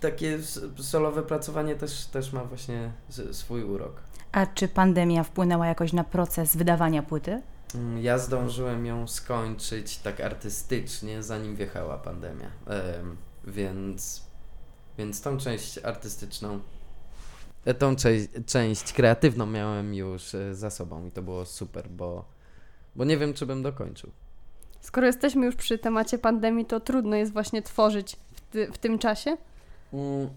takie 0.00 0.38
solowe 0.78 1.22
pracowanie 1.22 1.74
też, 1.76 2.06
też 2.06 2.32
ma 2.32 2.44
właśnie 2.44 2.92
swój 3.32 3.64
urok. 3.64 4.00
A 4.32 4.46
czy 4.46 4.68
pandemia 4.68 5.24
wpłynęła 5.24 5.66
jakoś 5.66 5.92
na 5.92 6.04
proces 6.04 6.56
wydawania 6.56 7.02
płyty? 7.02 7.42
Mm, 7.74 7.98
Ja 8.02 8.18
zdążyłem 8.18 8.86
ją 8.86 9.08
skończyć 9.08 9.98
tak 9.98 10.20
artystycznie, 10.20 11.22
zanim 11.22 11.56
wjechała 11.56 11.98
pandemia. 11.98 12.50
Em, 12.66 13.16
więc, 13.44 14.22
więc 14.98 15.20
tą 15.22 15.38
część 15.38 15.78
artystyczną, 15.78 16.60
tą 17.78 17.96
część, 17.96 18.28
część 18.46 18.92
kreatywną 18.92 19.46
miałem 19.46 19.94
już 19.94 20.34
e, 20.34 20.54
za 20.54 20.70
sobą 20.70 21.06
i 21.06 21.10
to 21.10 21.22
było 21.22 21.46
super, 21.46 21.88
bo, 21.88 22.24
bo 22.96 23.04
nie 23.04 23.18
wiem, 23.18 23.34
czy 23.34 23.46
bym 23.46 23.62
dokończył. 23.62 24.10
Skoro 24.80 25.06
jesteśmy 25.06 25.46
już 25.46 25.56
przy 25.56 25.78
temacie 25.78 26.18
pandemii, 26.18 26.66
to 26.66 26.80
trudno 26.80 27.16
jest 27.16 27.32
właśnie 27.32 27.62
tworzyć 27.62 28.16
w, 28.34 28.40
ty, 28.40 28.72
w 28.72 28.78
tym 28.78 28.98
czasie. 28.98 29.36
Mm. 29.92 30.28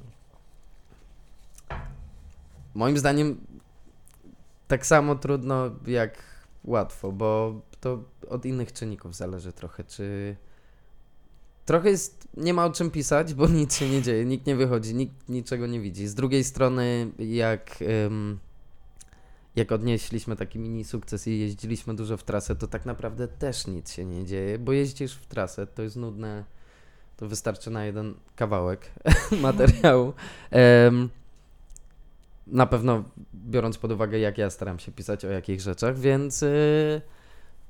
Moim 2.73 2.97
zdaniem 2.97 3.37
tak 4.67 4.85
samo 4.85 5.15
trudno 5.15 5.71
jak 5.87 6.17
łatwo, 6.63 7.11
bo 7.11 7.61
to 7.79 8.03
od 8.29 8.45
innych 8.45 8.73
czynników 8.73 9.15
zależy 9.15 9.53
trochę, 9.53 9.83
czy 9.83 10.35
trochę 11.65 11.89
jest, 11.89 12.27
nie 12.37 12.53
ma 12.53 12.65
o 12.65 12.71
czym 12.71 12.91
pisać, 12.91 13.33
bo 13.33 13.47
nic 13.59 13.75
się 13.75 13.89
nie 13.89 14.01
dzieje, 14.01 14.25
nikt 14.25 14.47
nie 14.47 14.55
wychodzi, 14.55 14.95
nikt 14.95 15.29
niczego 15.29 15.67
nie 15.67 15.79
widzi. 15.79 16.07
Z 16.07 16.15
drugiej 16.15 16.43
strony, 16.43 17.11
jak, 17.19 17.79
ym, 18.05 18.39
jak 19.55 19.71
odnieśliśmy 19.71 20.35
taki 20.35 20.59
mini 20.59 20.83
sukces 20.83 21.27
i 21.27 21.39
jeździliśmy 21.39 21.95
dużo 21.95 22.17
w 22.17 22.23
trasę, 22.23 22.55
to 22.55 22.67
tak 22.67 22.85
naprawdę 22.85 23.27
też 23.27 23.67
nic 23.67 23.91
się 23.91 24.05
nie 24.05 24.25
dzieje, 24.25 24.59
bo 24.59 24.71
jeździsz 24.71 25.15
w 25.15 25.25
trasę, 25.25 25.67
to 25.67 25.81
jest 25.81 25.95
nudne, 25.95 26.43
to 27.17 27.27
wystarczy 27.27 27.71
na 27.71 27.85
jeden 27.85 28.13
kawałek 28.35 28.91
materiału. 29.41 30.13
Em, 30.51 31.09
na 32.47 32.65
pewno 32.65 33.03
biorąc 33.35 33.77
pod 33.77 33.91
uwagę, 33.91 34.19
jak 34.19 34.37
ja 34.37 34.49
staram 34.49 34.79
się 34.79 34.91
pisać 34.91 35.25
o 35.25 35.29
jakich 35.29 35.61
rzeczach, 35.61 35.99
więc 35.99 36.43
y, 36.43 37.01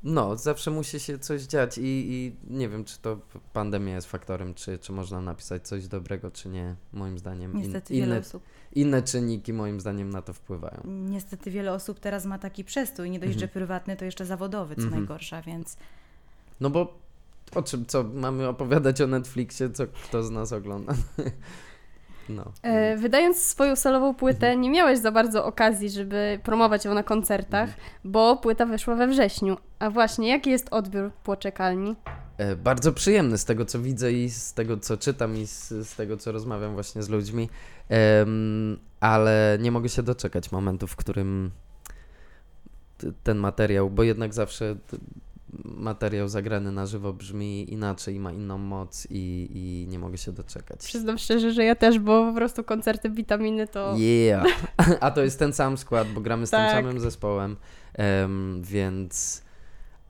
no, 0.03 0.37
zawsze 0.37 0.71
musi 0.71 0.99
się 0.99 1.19
coś 1.19 1.41
dziać 1.41 1.77
i, 1.77 1.81
i 1.83 2.35
nie 2.49 2.69
wiem, 2.69 2.85
czy 2.85 2.99
to 2.99 3.19
pandemia 3.53 3.95
jest 3.95 4.07
faktorem, 4.07 4.53
czy, 4.53 4.77
czy 4.79 4.91
można 4.91 5.21
napisać 5.21 5.67
coś 5.67 5.87
dobrego, 5.87 6.31
czy 6.31 6.49
nie. 6.49 6.75
Moim 6.93 7.19
zdaniem 7.19 7.53
in, 7.53 7.57
Niestety 7.59 7.93
wiele 7.93 8.05
inne, 8.05 8.19
osób. 8.19 8.43
inne 8.73 9.01
czynniki 9.01 9.53
moim 9.53 9.79
zdaniem 9.81 10.09
na 10.09 10.21
to 10.21 10.33
wpływają. 10.33 10.81
Niestety 10.85 11.51
wiele 11.51 11.73
osób 11.73 11.99
teraz 11.99 12.25
ma 12.25 12.39
taki 12.39 12.63
przestój, 12.63 13.09
nie 13.11 13.19
dość, 13.19 13.33
Mhm. 13.33 13.39
że 13.39 13.47
prywatny, 13.47 13.95
to 13.97 14.05
jeszcze 14.05 14.25
zawodowy, 14.25 14.75
co 14.75 14.81
Mhm. 14.81 14.99
najgorsza, 15.01 15.41
więc 15.41 15.77
No 16.59 16.69
bo 16.69 16.97
o 17.55 17.61
czym, 17.61 17.85
co 17.85 18.03
mamy 18.03 18.47
opowiadać 18.47 19.01
o 19.01 19.07
Netflixie, 19.07 19.69
co 19.69 19.87
kto 19.87 20.23
z 20.23 20.31
nas 20.31 20.51
ogląda? 20.53 20.93
No. 22.29 22.51
E, 22.61 22.97
wydając 22.97 23.37
swoją 23.37 23.75
solową 23.75 24.13
płytę, 24.15 24.55
nie 24.55 24.69
miałeś 24.69 24.99
za 24.99 25.11
bardzo 25.11 25.45
okazji, 25.45 25.89
żeby 25.89 26.39
promować 26.43 26.85
ją 26.85 26.93
na 26.93 27.03
koncertach, 27.03 27.69
bo 28.03 28.37
płyta 28.37 28.65
wyszła 28.65 28.95
we 28.95 29.07
wrześniu. 29.07 29.57
A 29.79 29.89
właśnie, 29.89 30.29
jaki 30.29 30.49
jest 30.49 30.67
odbiór 30.71 31.11
płoczekalni? 31.23 31.95
E, 32.37 32.55
Bardzo 32.55 32.93
przyjemny 32.93 33.37
z 33.37 33.45
tego, 33.45 33.65
co 33.65 33.79
widzę 33.79 34.11
i 34.11 34.29
z 34.29 34.53
tego, 34.53 34.77
co 34.77 34.97
czytam 34.97 35.37
i 35.37 35.47
z, 35.47 35.67
z 35.69 35.95
tego, 35.95 36.17
co 36.17 36.31
rozmawiam 36.31 36.73
właśnie 36.73 37.03
z 37.03 37.09
ludźmi, 37.09 37.49
ale 38.99 39.57
nie 39.61 39.71
mogę 39.71 39.89
się 39.89 40.03
doczekać 40.03 40.51
momentu, 40.51 40.87
w 40.87 40.95
którym 40.95 41.51
ten 43.23 43.37
materiał, 43.37 43.89
bo 43.89 44.03
jednak 44.03 44.33
zawsze 44.33 44.75
materiał 45.63 46.27
zagrany 46.27 46.71
na 46.71 46.85
żywo 46.85 47.13
brzmi 47.13 47.73
inaczej, 47.73 48.19
ma 48.19 48.31
inną 48.31 48.57
moc 48.57 49.07
i, 49.09 49.49
i 49.53 49.87
nie 49.89 49.99
mogę 49.99 50.17
się 50.17 50.31
doczekać. 50.31 50.79
Przyznam 50.79 51.17
szczerze, 51.17 51.51
że 51.53 51.63
ja 51.63 51.75
też, 51.75 51.99
bo 51.99 52.25
po 52.25 52.33
prostu 52.35 52.63
koncerty 52.63 53.09
witaminy 53.09 53.67
to... 53.67 53.95
Yeah! 53.97 54.45
A 55.01 55.11
to 55.11 55.23
jest 55.23 55.39
ten 55.39 55.53
sam 55.53 55.77
skład, 55.77 56.07
bo 56.07 56.21
gramy 56.21 56.47
z 56.47 56.49
tym 56.49 56.59
Tak. 56.59 56.71
samym 56.71 56.99
zespołem, 56.99 57.55
em, 57.93 58.61
więc 58.63 59.43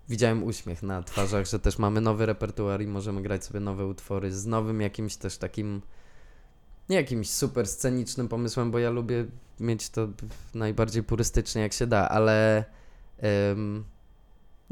widziałem 0.10 0.44
uśmiech 0.44 0.84
na 0.84 1.04
twarzach, 1.04 1.46
że 1.46 1.60
też 1.60 1.80
mamy 1.80 2.02
nowy 2.02 2.26
repertuar 2.26 2.82
i 2.82 2.88
możemy 2.88 3.22
grać 3.22 3.46
sobie 3.46 3.60
nowe 3.60 3.86
utwory 3.86 4.32
z 4.32 4.46
nowym 4.46 4.82
jakimś 4.82 5.16
też 5.16 5.38
takim, 5.38 5.82
nie 6.90 6.96
jakimś 6.96 7.30
super 7.30 7.68
scenicznym 7.68 8.28
pomysłem, 8.28 8.72
bo 8.72 8.80
ja 8.80 8.90
lubię 8.90 9.26
mieć 9.60 9.90
to 9.90 10.08
najbardziej 10.54 11.04
purystycznie 11.04 11.62
jak 11.62 11.74
się 11.74 11.88
da, 11.88 12.10
ale 12.10 12.64
em, 13.18 13.84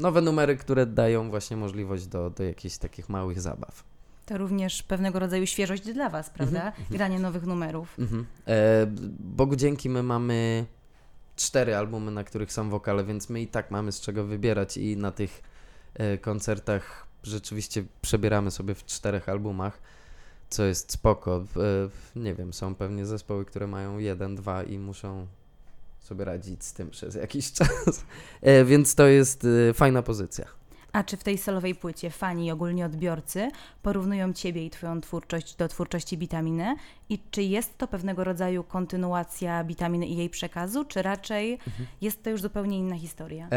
nowe 0.02 0.20
numery, 0.20 0.56
które 0.56 0.86
dają 0.86 1.30
właśnie 1.30 1.56
możliwość 1.56 2.06
do, 2.06 2.30
do 2.30 2.42
jakichś 2.44 2.76
takich 2.76 3.08
małych 3.08 3.40
zabaw. 3.40 3.84
to 4.26 4.38
również 4.38 4.82
pewnego 4.82 5.18
rodzaju 5.18 5.46
świeżość 5.46 5.82
dla 5.82 6.10
Was, 6.10 6.30
prawda? 6.30 6.66
Mhm, 6.66 6.86
Granie 6.90 7.18
nowych 7.18 7.46
numerów. 7.46 7.98
Mhm. 7.98 8.26
E, 8.48 8.86
Bogu 9.20 9.56
dzięki 9.56 9.88
my 9.88 10.02
mamy 10.02 10.66
cztery 11.36 11.76
albumy, 11.76 12.10
na 12.10 12.24
których 12.24 12.52
są 12.52 12.70
wokale, 12.70 13.04
więc 13.04 13.28
my 13.30 13.40
i 13.40 13.46
tak 13.46 13.70
mamy 13.70 13.92
z 13.92 14.00
czego 14.00 14.24
wybierać 14.24 14.76
i 14.76 14.96
na 14.96 15.10
tych 15.10 15.42
e, 15.94 16.18
koncertach 16.18 17.06
rzeczywiście 17.22 17.84
przebieramy 18.02 18.50
sobie 18.50 18.74
w 18.74 18.84
czterech 18.84 19.28
albumach, 19.28 19.78
co 20.50 20.64
jest 20.64 20.92
spoko. 20.92 21.44
E, 22.16 22.20
nie 22.20 22.34
wiem, 22.34 22.52
są 22.52 22.74
pewnie 22.74 23.06
zespoły, 23.06 23.44
które 23.44 23.66
mają 23.66 23.98
jeden, 23.98 24.34
dwa 24.36 24.62
i 24.62 24.78
muszą 24.78 25.26
sobie 26.02 26.24
radzić 26.24 26.64
z 26.64 26.72
tym 26.72 26.90
przez 26.90 27.14
jakiś 27.14 27.52
czas, 27.58 28.04
e, 28.40 28.64
więc 28.64 28.94
to 28.94 29.06
jest 29.06 29.46
e, 29.70 29.74
fajna 29.74 30.02
pozycja. 30.02 30.44
A 30.92 31.04
czy 31.04 31.16
w 31.16 31.24
tej 31.24 31.38
solowej 31.38 31.74
płycie 31.74 32.10
fani 32.10 32.46
i 32.46 32.50
ogólnie 32.50 32.86
odbiorcy 32.86 33.50
porównują 33.82 34.32
Ciebie 34.32 34.66
i 34.66 34.70
Twoją 34.70 35.00
twórczość 35.00 35.56
do 35.56 35.68
twórczości 35.68 36.18
Bitaminy? 36.18 36.76
I 37.08 37.18
czy 37.30 37.42
jest 37.42 37.78
to 37.78 37.88
pewnego 37.88 38.24
rodzaju 38.24 38.64
kontynuacja 38.64 39.64
Bitaminy 39.64 40.06
i 40.06 40.16
jej 40.16 40.30
przekazu, 40.30 40.84
czy 40.84 41.02
raczej 41.02 41.58
jest 42.00 42.22
to 42.22 42.30
już 42.30 42.42
zupełnie 42.42 42.78
inna 42.78 42.98
historia? 42.98 43.48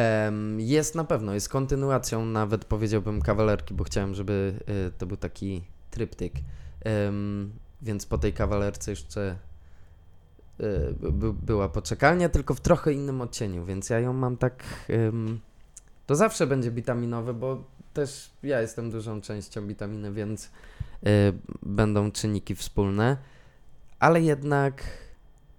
Jest 0.58 0.96
na 0.96 1.04
pewno, 1.04 1.34
jest 1.34 1.50
kontynuacją 1.50 2.26
nawet 2.26 2.66
powiedziałbym 2.66 3.22
kawalerki, 3.22 3.74
bo 3.74 3.84
chciałem, 3.84 4.14
żeby 4.14 4.60
y, 4.88 4.92
to 4.98 5.06
był 5.06 5.18
taki 5.18 5.64
tryptyk. 5.92 6.34
Więc 7.82 8.06
po 8.06 8.18
tej 8.18 8.34
kawalerce 8.34 8.92
jeszcze 8.92 9.36
by- 11.00 11.12
by- 11.12 11.34
była 11.34 11.70
poczekalnia, 11.70 12.30
tylko 12.30 12.54
w 12.54 12.60
trochę 12.62 12.94
innym 12.94 13.22
odcieniu, 13.22 13.66
więc 13.66 13.90
ja 13.90 14.00
ją 14.00 14.14
mam 14.14 14.38
tak. 14.38 14.64
em, 14.90 15.40
To 16.06 16.16
zawsze 16.16 16.48
będzie 16.48 16.72
witaminowe, 16.72 17.34
bo 17.34 17.64
też 17.94 18.32
ja 18.44 18.62
jestem 18.62 18.92
dużą 18.92 19.22
częścią 19.22 19.68
witaminy, 19.68 20.12
więc 20.12 20.46
y, 20.46 20.50
będą 21.64 22.12
czynniki 22.12 22.56
wspólne, 22.56 23.18
ale 24.00 24.22
jednak 24.22 24.84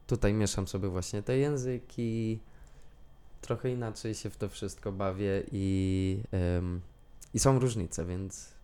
tutaj 0.07 0.35
mieszam 0.35 0.67
sobie 0.69 0.89
właśnie 0.89 1.23
te 1.23 1.39
języki, 1.39 2.41
trochę 3.41 3.71
inaczej 3.71 4.15
się 4.15 4.31
w 4.31 4.37
to 4.37 4.49
wszystko 4.49 4.93
bawię 4.93 5.43
i, 5.53 6.23
i 7.35 7.39
są 7.39 7.59
różnice, 7.59 8.05
więc. 8.07 8.56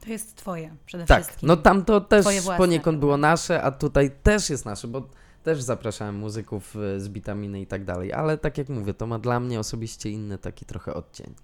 To 0.00 0.10
jest 0.10 0.36
Twoje 0.36 0.76
przede 0.86 1.06
Tak, 1.06 1.22
wszystkim. 1.24 1.46
no 1.48 1.56
tam 1.56 1.84
to 1.84 2.00
też 2.00 2.26
poniekąd 2.56 2.98
było 2.98 3.16
nasze, 3.16 3.62
a 3.62 3.70
tutaj 3.70 4.10
też 4.22 4.50
jest 4.50 4.64
nasze, 4.66 4.88
bo 4.88 5.02
też 5.42 5.62
zapraszałem 5.62 6.14
muzyków 6.16 6.76
e, 6.76 7.00
z 7.00 7.08
Bitaminy 7.08 7.60
i 7.60 7.66
tak 7.66 7.84
dalej, 7.84 8.12
ale 8.12 8.38
tak 8.38 8.58
jak 8.58 8.68
mówię, 8.68 8.94
to 8.94 9.06
ma 9.06 9.18
dla 9.18 9.40
mnie 9.40 9.60
osobiście 9.60 10.10
inny 10.10 10.38
taki 10.38 10.64
trochę 10.64 10.94
odcień. 10.94 11.34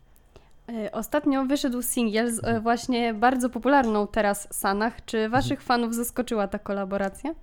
E, 0.68 0.92
Ostatnio 0.92 1.44
wyszedł 1.44 1.82
singiel 1.82 2.32
z 2.34 2.38
Mhm. 2.38 2.56
e, 2.56 2.60
właśnie 2.60 3.14
bardzo 3.14 3.48
popularną 3.50 4.06
teraz 4.06 4.48
Sanach. 4.50 5.04
Czy 5.04 5.28
waszych 5.28 5.62
fanów 5.62 5.94
zaskoczyła 5.94 6.48
ta 6.48 6.58
kolaboracja? 6.58 7.34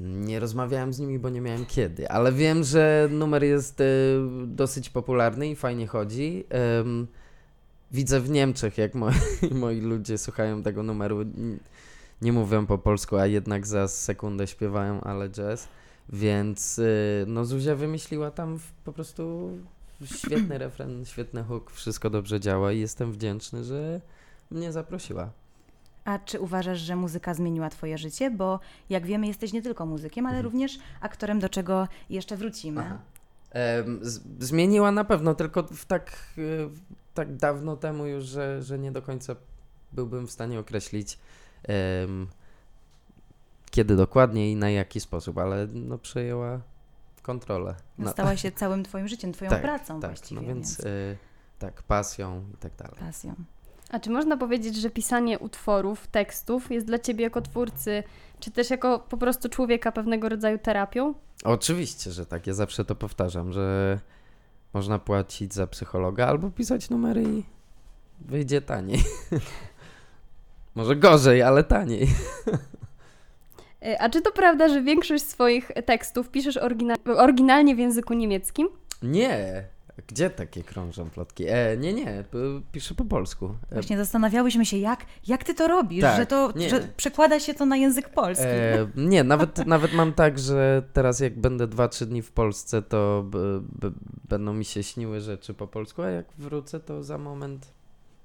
Nie 0.00 0.40
rozmawiałem 0.40 0.92
z 0.92 0.98
nimi, 1.00 1.18
bo 1.18 1.30
nie 1.30 1.40
miałem 1.40 1.66
kiedy, 1.66 2.08
ale 2.10 2.32
wiem, 2.32 2.64
że 2.64 3.08
numer 3.10 3.44
jest 3.44 3.82
dosyć 4.46 4.90
popularny 4.90 5.48
i 5.48 5.56
fajnie 5.56 5.86
chodzi. 5.86 6.44
Widzę 7.92 8.20
w 8.20 8.30
Niemczech, 8.30 8.78
jak 8.78 8.94
moi, 8.94 9.14
moi 9.50 9.80
ludzie 9.80 10.18
słuchają 10.18 10.62
tego 10.62 10.82
numeru. 10.82 11.18
Nie 12.22 12.32
mówią 12.32 12.66
po 12.66 12.78
polsku, 12.78 13.16
a 13.16 13.26
jednak 13.26 13.66
za 13.66 13.88
sekundę 13.88 14.46
śpiewają, 14.46 15.00
ale 15.00 15.28
jazz. 15.30 15.68
Więc 16.08 16.78
y, 16.78 17.24
no 17.26 17.44
Zuzia 17.44 17.74
wymyśliła 17.74 18.30
tam 18.30 18.58
po 18.84 18.92
prostu 18.92 19.50
świetny 20.04 20.58
refren, 20.64 21.04
świetny 21.04 21.44
hook, 21.44 21.70
wszystko 21.70 22.10
dobrze 22.10 22.40
działa 22.40 22.72
i 22.72 22.80
jestem 22.80 23.12
wdzięczny, 23.12 23.64
że 23.64 24.00
mnie 24.50 24.72
zaprosiła. 24.72 25.30
A 26.04 26.18
czy 26.18 26.40
uważasz, 26.40 26.78
że 26.80 26.96
muzyka 26.96 27.34
zmieniła 27.34 27.70
Twoje 27.70 27.98
życie? 27.98 28.30
Bo 28.30 28.60
jak 28.90 29.06
wiemy, 29.06 29.26
jesteś 29.26 29.52
nie 29.52 29.62
tylko 29.62 29.86
muzykiem, 29.86 30.26
ale 30.26 30.36
Mhm. 30.36 30.52
również 30.52 30.78
aktorem, 31.00 31.38
do 31.40 31.48
czego 31.48 31.88
jeszcze 32.10 32.36
wrócimy. 32.36 32.80
Aha. 32.80 32.98
Zmieniła 34.38 34.92
na 34.92 35.04
pewno, 35.04 35.34
tylko 35.34 35.62
w 35.62 35.84
tak, 35.84 36.12
y, 36.38 36.68
tak 37.14 37.36
dawno 37.36 37.76
temu 37.76 38.06
już, 38.06 38.24
że, 38.24 38.62
że 38.62 38.78
nie 38.78 38.92
do 38.92 39.02
końca 39.02 39.36
byłbym 39.92 40.26
w 40.26 40.30
stanie 40.30 40.60
określić 40.60 41.18
em, 41.62 42.26
kiedy 43.70 43.96
dokładnie 43.96 44.52
i 44.52 44.56
na 44.56 44.70
jaki 44.70 45.00
sposób, 45.00 45.38
ale 45.38 45.66
no 45.72 45.98
przejęła 45.98 46.60
kontrolę. 47.22 47.74
No, 47.98 48.10
Stała 48.10 48.36
się 48.36 48.52
całym 48.52 48.84
Twoim 48.84 49.08
życiem, 49.08 49.32
Twoją 49.32 49.50
Tak, 49.50 49.62
pracą 49.62 50.00
tak, 50.00 50.10
właściwie. 50.10 50.40
no 50.40 50.46
więc 50.46 50.80
y, 50.80 51.16
tak, 51.58 51.82
pasją 51.82 52.44
i 52.54 52.56
tak 52.56 52.76
dalej. 52.76 52.94
pasją. 53.00 53.34
A 53.90 54.00
czy 54.00 54.10
można 54.10 54.36
powiedzieć, 54.36 54.76
że 54.76 54.90
pisanie 54.90 55.38
utworów, 55.38 56.06
tekstów 56.06 56.70
jest 56.70 56.86
dla 56.86 56.98
ciebie 56.98 57.24
jako 57.24 57.40
twórcy, 57.42 58.02
czy 58.40 58.50
też 58.50 58.70
jako 58.70 58.98
po 58.98 59.16
prostu 59.16 59.48
człowieka 59.48 59.92
pewnego 59.92 60.28
rodzaju 60.28 60.58
terapią? 60.58 61.14
Oczywiście, 61.44 62.10
że 62.10 62.26
tak. 62.26 62.46
Ja 62.46 62.54
zawsze 62.54 62.84
to 62.84 62.94
powtarzam, 62.94 63.52
że 63.52 63.98
można 64.74 64.98
płacić 64.98 65.54
za 65.54 65.66
psychologa 65.66 66.26
albo 66.26 66.50
pisać 66.50 66.90
numery 66.90 67.22
i 67.22 67.42
wyjdzie 68.20 68.60
taniej. 68.60 69.00
Może 70.74 70.96
gorzej, 70.96 71.42
ale 71.42 71.64
taniej. 71.64 72.08
E, 73.82 74.02
A 74.02 74.10
czy 74.10 74.22
to 74.22 74.32
prawda, 74.32 74.68
że 74.68 74.82
większość 74.82 75.24
swoich 75.24 75.70
tekstów 75.86 76.28
piszesz 76.30 76.56
orygina- 76.56 77.16
oryginalnie 77.16 77.74
w 77.74 77.78
języku 77.78 78.14
niemieckim? 78.14 78.68
Nie. 79.02 79.64
Gdzie 80.06 80.30
takie 80.30 80.62
krążą 80.62 81.10
plotki? 81.10 81.44
E, 81.48 81.76
nie, 81.76 81.92
nie. 81.92 82.24
Piszę 82.72 82.94
po 82.94 83.04
polsku. 83.04 83.54
E, 83.70 83.74
Właśnie 83.74 83.96
zastanawiałyśmy 83.98 84.66
się, 84.66 84.76
jak, 84.76 85.06
jak 85.26 85.44
ty 85.44 85.54
to 85.54 85.68
robisz, 85.68 86.00
Tak, 86.02 86.16
że 86.16 86.26
to 86.26 86.52
nie. 86.56 86.70
że 86.70 86.80
przekłada 86.96 87.40
się 87.40 87.54
to 87.54 87.66
na 87.66 87.76
język 87.76 88.08
polski. 88.08 88.44
E, 88.46 88.86
nie, 88.96 89.24
nawet, 89.24 89.66
nawet 89.66 89.92
mam 89.92 90.12
tak, 90.12 90.38
że 90.38 90.82
teraz 90.92 91.20
jak 91.20 91.40
będę 91.40 91.66
2-3 91.68 92.06
dni 92.06 92.22
w 92.22 92.32
Polsce, 92.32 92.82
to 92.82 93.22
b, 93.26 93.38
b, 93.62 93.90
będą 94.28 94.52
mi 94.52 94.64
się 94.64 94.82
śniły 94.82 95.20
rzeczy 95.20 95.54
po 95.54 95.66
polsku, 95.66 96.02
a 96.02 96.10
jak 96.10 96.26
wrócę, 96.38 96.80
to 96.80 97.02
za 97.02 97.18
moment 97.18 97.72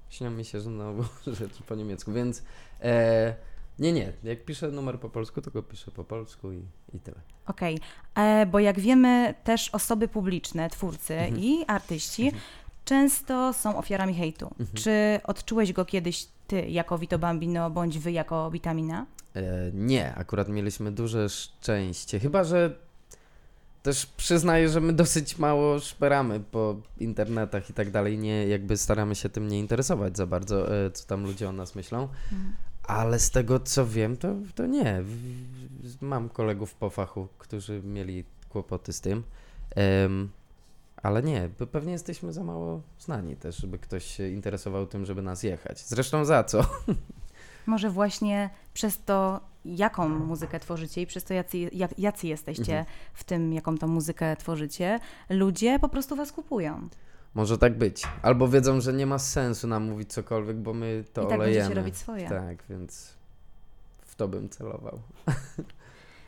śnią 0.08 0.30
mi 0.30 0.44
się 0.44 0.60
znowu 0.60 1.04
rzeczy 1.40 1.62
po 1.68 1.74
niemiecku, 1.74 2.12
więc 2.12 2.42
e, 2.82 3.34
nie, 3.78 3.92
nie, 3.92 4.12
jak 4.24 4.44
piszę 4.44 4.68
numer 4.70 5.00
po 5.00 5.10
polsku, 5.10 5.40
to 5.42 5.50
go 5.50 5.62
piszę 5.62 5.90
po 5.90 6.04
polsku 6.04 6.52
i, 6.52 6.62
i 6.94 7.00
tyle. 7.00 7.16
Okej, 7.46 7.78
E, 8.14 8.46
bo 8.46 8.58
jak 8.58 8.80
wiemy, 8.80 9.34
też 9.44 9.68
osoby 9.68 10.08
publiczne, 10.08 10.70
twórcy 10.70 11.14
Mhm. 11.14 11.42
i 11.42 11.64
artyści 11.66 12.32
często 12.84 13.52
są 13.52 13.78
ofiarami 13.78 14.14
hejtu. 14.14 14.46
Mhm. 14.46 14.68
Czy 14.74 15.20
odczułeś 15.24 15.72
go 15.72 15.84
kiedyś 15.84 16.26
ty 16.46 16.60
jako 16.68 16.98
Vito 16.98 17.18
Bambino, 17.18 17.70
bądź 17.70 17.98
wy 17.98 18.12
jako 18.12 18.50
Witamina? 18.50 19.06
E, 19.36 19.42
nie, 19.74 20.14
akurat 20.14 20.48
mieliśmy 20.48 20.92
duże 20.92 21.28
szczęście, 21.28 22.20
chyba 22.20 22.44
że 22.44 22.74
też 23.82 24.06
przyznaję, 24.06 24.68
że 24.68 24.80
my 24.80 24.92
dosyć 24.92 25.38
mało 25.38 25.80
szperamy 25.80 26.40
po 26.40 26.76
internetach 27.00 27.70
i 27.70 27.72
tak 27.72 27.90
dalej, 27.90 28.18
nie 28.18 28.46
jakby 28.46 28.76
staramy 28.76 29.14
się 29.14 29.28
tym 29.28 29.48
nie 29.48 29.58
interesować 29.58 30.16
za 30.16 30.26
bardzo, 30.26 30.84
e, 30.86 30.90
co 30.90 31.06
tam 31.06 31.22
ludzie 31.24 31.48
o 31.48 31.52
nas 31.52 31.74
myślą, 31.74 32.08
ale 32.86 33.18
z 33.18 33.30
tego 33.30 33.60
co 33.60 33.86
wiem, 33.86 34.16
to, 34.16 34.34
to 34.54 34.66
nie. 34.66 35.02
Mam 36.00 36.28
kolegów 36.28 36.74
po 36.74 36.90
fachu, 36.90 37.28
którzy 37.38 37.82
mieli 37.82 38.24
kłopoty 38.48 38.92
z 38.92 39.00
tym, 39.00 39.22
Em, 39.76 40.30
ale 41.02 41.22
nie, 41.22 41.48
bo 41.58 41.66
pewnie 41.66 41.92
jesteśmy 41.92 42.32
za 42.32 42.44
mało 42.44 42.80
znani 42.98 43.36
też, 43.36 43.56
żeby 43.56 43.78
ktoś 43.78 44.04
się 44.04 44.28
interesował 44.28 44.86
tym, 44.86 45.06
żeby 45.06 45.22
nas 45.22 45.42
jechać. 45.42 45.80
Zresztą 45.86 46.24
za 46.24 46.44
co? 46.44 46.60
Może 47.66 47.90
właśnie 47.90 48.50
przez 48.74 48.98
to, 49.04 49.40
jaką 49.64 50.08
muzykę 50.08 50.60
tworzycie 50.60 51.02
i 51.02 51.06
przez 51.06 51.24
to, 51.24 51.34
jacy, 51.34 51.58
jacy 51.98 52.26
jesteście 52.26 52.78
Mhm. 52.78 52.86
w 53.14 53.24
tym, 53.24 53.52
jaką 53.52 53.78
tą 53.78 53.86
muzykę 53.86 54.36
tworzycie, 54.36 55.00
ludzie 55.30 55.78
po 55.78 55.88
prostu 55.88 56.16
was 56.16 56.32
kupują. 56.32 56.88
Może 57.36 57.58
tak 57.58 57.78
być. 57.78 58.02
Albo 58.22 58.48
wiedzą, 58.48 58.80
że 58.80 58.92
nie 58.92 59.06
ma 59.06 59.18
sensu 59.18 59.66
nam 59.68 59.84
mówić 59.84 60.12
cokolwiek, 60.12 60.56
bo 60.56 60.74
my 60.74 61.04
to 61.12 61.22
I 61.22 61.26
tak 61.26 61.38
olejemy. 61.38 61.58
będziecie 61.60 61.80
robić 61.80 61.96
swoje. 61.96 62.28
Tak, 62.28 62.56
więc 62.70 63.14
w 64.02 64.14
to 64.14 64.28
bym 64.28 64.48
celował. 64.48 64.98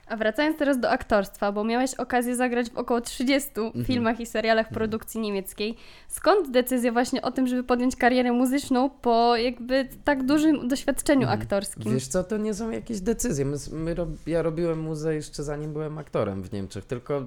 A 0.09 0.17
wracając 0.17 0.59
teraz 0.59 0.81
do 0.81 0.91
aktorstwa, 0.91 1.53
bo 1.53 1.65
miałeś 1.65 1.95
okazję 1.95 2.37
zagrać 2.37 2.71
w 2.71 2.77
około 2.77 3.01
30 3.01 3.51
Mhm. 3.61 3.85
filmach 3.85 4.21
i 4.21 4.27
serialach 4.27 4.69
produkcji 4.69 5.21
niemieckiej. 5.21 5.77
Skąd 6.09 6.51
decyzja 6.51 6.93
właśnie 6.93 7.23
o 7.23 7.31
tym, 7.31 7.47
żeby 7.47 7.65
podjąć 7.65 7.97
karierę 7.97 8.33
muzyczną 8.33 8.91
po 8.91 9.37
jakby 9.37 9.89
tak 10.05 10.27
dużym 10.27 10.69
doświadczeniu 10.69 11.23
Mhm. 11.23 11.41
aktorskim? 11.41 11.93
Wiesz 11.93 12.07
co, 12.09 12.25
to 12.25 12.37
nie 12.37 12.55
są 12.55 12.71
jakieś 12.71 13.01
decyzje. 13.01 13.45
My, 13.45 13.57
my 13.73 13.95
ja 14.27 14.43
robiłem 14.43 14.81
muzę 14.81 15.15
jeszcze 15.15 15.43
zanim 15.43 15.73
byłem 15.73 15.99
aktorem 15.99 16.43
w 16.43 16.53
Niemczech, 16.53 16.85
tylko 16.85 17.23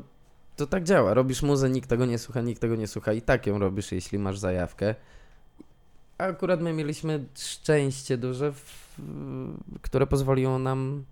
to 0.62 0.68
tak 0.68 0.84
działa. 0.84 1.14
Robisz 1.14 1.42
muzę, 1.42 1.70
nikt 1.70 1.90
tego 1.90 2.06
nie 2.06 2.18
słucha, 2.18 2.42
nikt 2.42 2.62
tego 2.62 2.76
nie 2.76 2.88
słucha 2.88 3.14
i 3.14 3.22
tak 3.22 3.48
ją 3.48 3.60
robisz, 3.60 3.92
jeśli 3.92 4.20
masz 4.20 4.40
zajawkę. 4.40 4.96
A 6.18 6.24
akurat 6.24 6.62
my 6.62 6.74
mieliśmy 6.74 7.26
szczęście 7.36 8.18
duże, 8.18 8.52
w, 8.52 9.00
które 9.82 10.08
pozwoliło 10.08 10.60
nam 10.60 11.06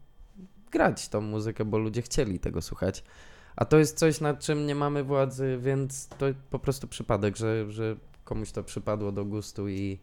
grać 0.71 1.09
tą 1.09 1.21
muzykę, 1.21 1.65
bo 1.65 1.77
ludzie 1.77 2.01
chcieli 2.01 2.39
tego 2.39 2.61
słuchać. 2.61 3.03
A 3.55 3.65
to 3.65 3.77
jest 3.77 3.97
coś, 3.97 4.21
nad 4.21 4.39
czym 4.39 4.65
nie 4.65 4.75
mamy 4.75 5.03
władzy, 5.03 5.59
więc 5.61 6.07
to 6.07 6.25
po 6.49 6.59
prostu 6.59 6.87
przypadek, 6.87 7.37
że, 7.37 7.71
że 7.71 7.95
komuś 8.23 8.51
to 8.51 8.63
przypadło 8.63 9.11
do 9.11 9.25
gustu 9.25 9.69
i 9.69 9.99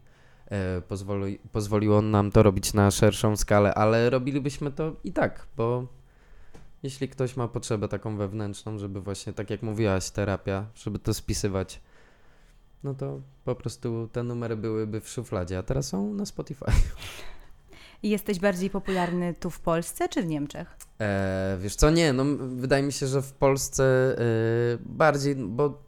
e, 0.51 0.81
pozwoli, 0.81 1.39
pozwoliło 1.51 2.01
nam 2.01 2.31
to 2.31 2.43
robić 2.43 2.73
na 2.73 2.91
szerszą 2.91 3.37
skalę, 3.37 3.73
ale 3.73 4.09
robilibyśmy 4.09 4.71
to 4.71 4.95
i 5.03 5.11
tak, 5.11 5.47
bo 5.57 5.96
jeśli 6.87 7.09
ktoś 7.09 7.37
ma 7.37 7.47
potrzebę 7.47 7.87
taką 7.87 8.17
wewnętrzną, 8.17 8.77
żeby 8.77 9.01
właśnie, 9.01 9.33
tak 9.33 9.49
jak 9.49 9.61
mówiłaś, 9.61 10.09
terapia, 10.09 10.65
żeby 10.75 10.99
to 10.99 11.13
spisywać, 11.13 11.81
no 12.83 12.93
to 12.93 13.21
po 13.45 13.55
prostu 13.55 14.09
te 14.11 14.23
numery 14.23 14.55
byłyby 14.55 15.01
w 15.01 15.09
szufladzie, 15.09 15.57
a 15.57 15.63
teraz 15.63 15.87
są 15.87 16.13
na 16.13 16.25
Spotify. 16.25 16.65
Jesteś 18.03 18.39
bardziej 18.39 18.69
popularny 18.69 19.33
tu 19.33 19.49
w 19.49 19.59
Polsce 19.59 20.09
czy 20.09 20.21
w 20.21 20.27
Niemczech? 20.27 20.77
E, 21.01 21.57
wiesz 21.61 21.75
co, 21.75 21.89
nie, 21.89 22.13
no 22.13 22.25
wydaje 22.37 22.83
mi 22.83 22.91
się, 22.91 23.07
że 23.07 23.21
w 23.21 23.33
Polsce 23.33 23.83
e, 23.83 24.23
bardziej, 24.85 25.35
bo 25.35 25.83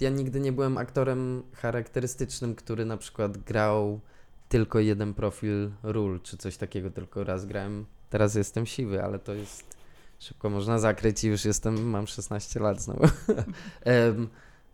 ja 0.00 0.10
nigdy 0.10 0.40
nie 0.40 0.52
byłem 0.52 0.78
aktorem 0.78 1.42
charakterystycznym, 1.52 2.54
który 2.54 2.84
na 2.84 2.96
przykład 2.96 3.38
grał 3.38 4.00
tylko 4.48 4.80
jeden 4.80 5.14
profil 5.14 5.70
ról, 5.82 6.20
czy 6.20 6.36
coś 6.36 6.56
takiego, 6.56 6.90
tylko 6.90 7.24
raz 7.24 7.46
grałem, 7.46 7.86
teraz 8.10 8.34
jestem 8.34 8.66
siwy, 8.66 9.02
ale 9.02 9.18
to 9.18 9.34
jest, 9.34 9.75
szybko 10.18 10.50
można 10.50 10.78
zakryć 10.78 11.24
i 11.24 11.28
już 11.28 11.44
jestem, 11.44 11.88
mam 11.88 12.06
16 12.06 12.60
lat 12.60 12.82
znowu. 12.82 13.04
Em, 13.84 14.28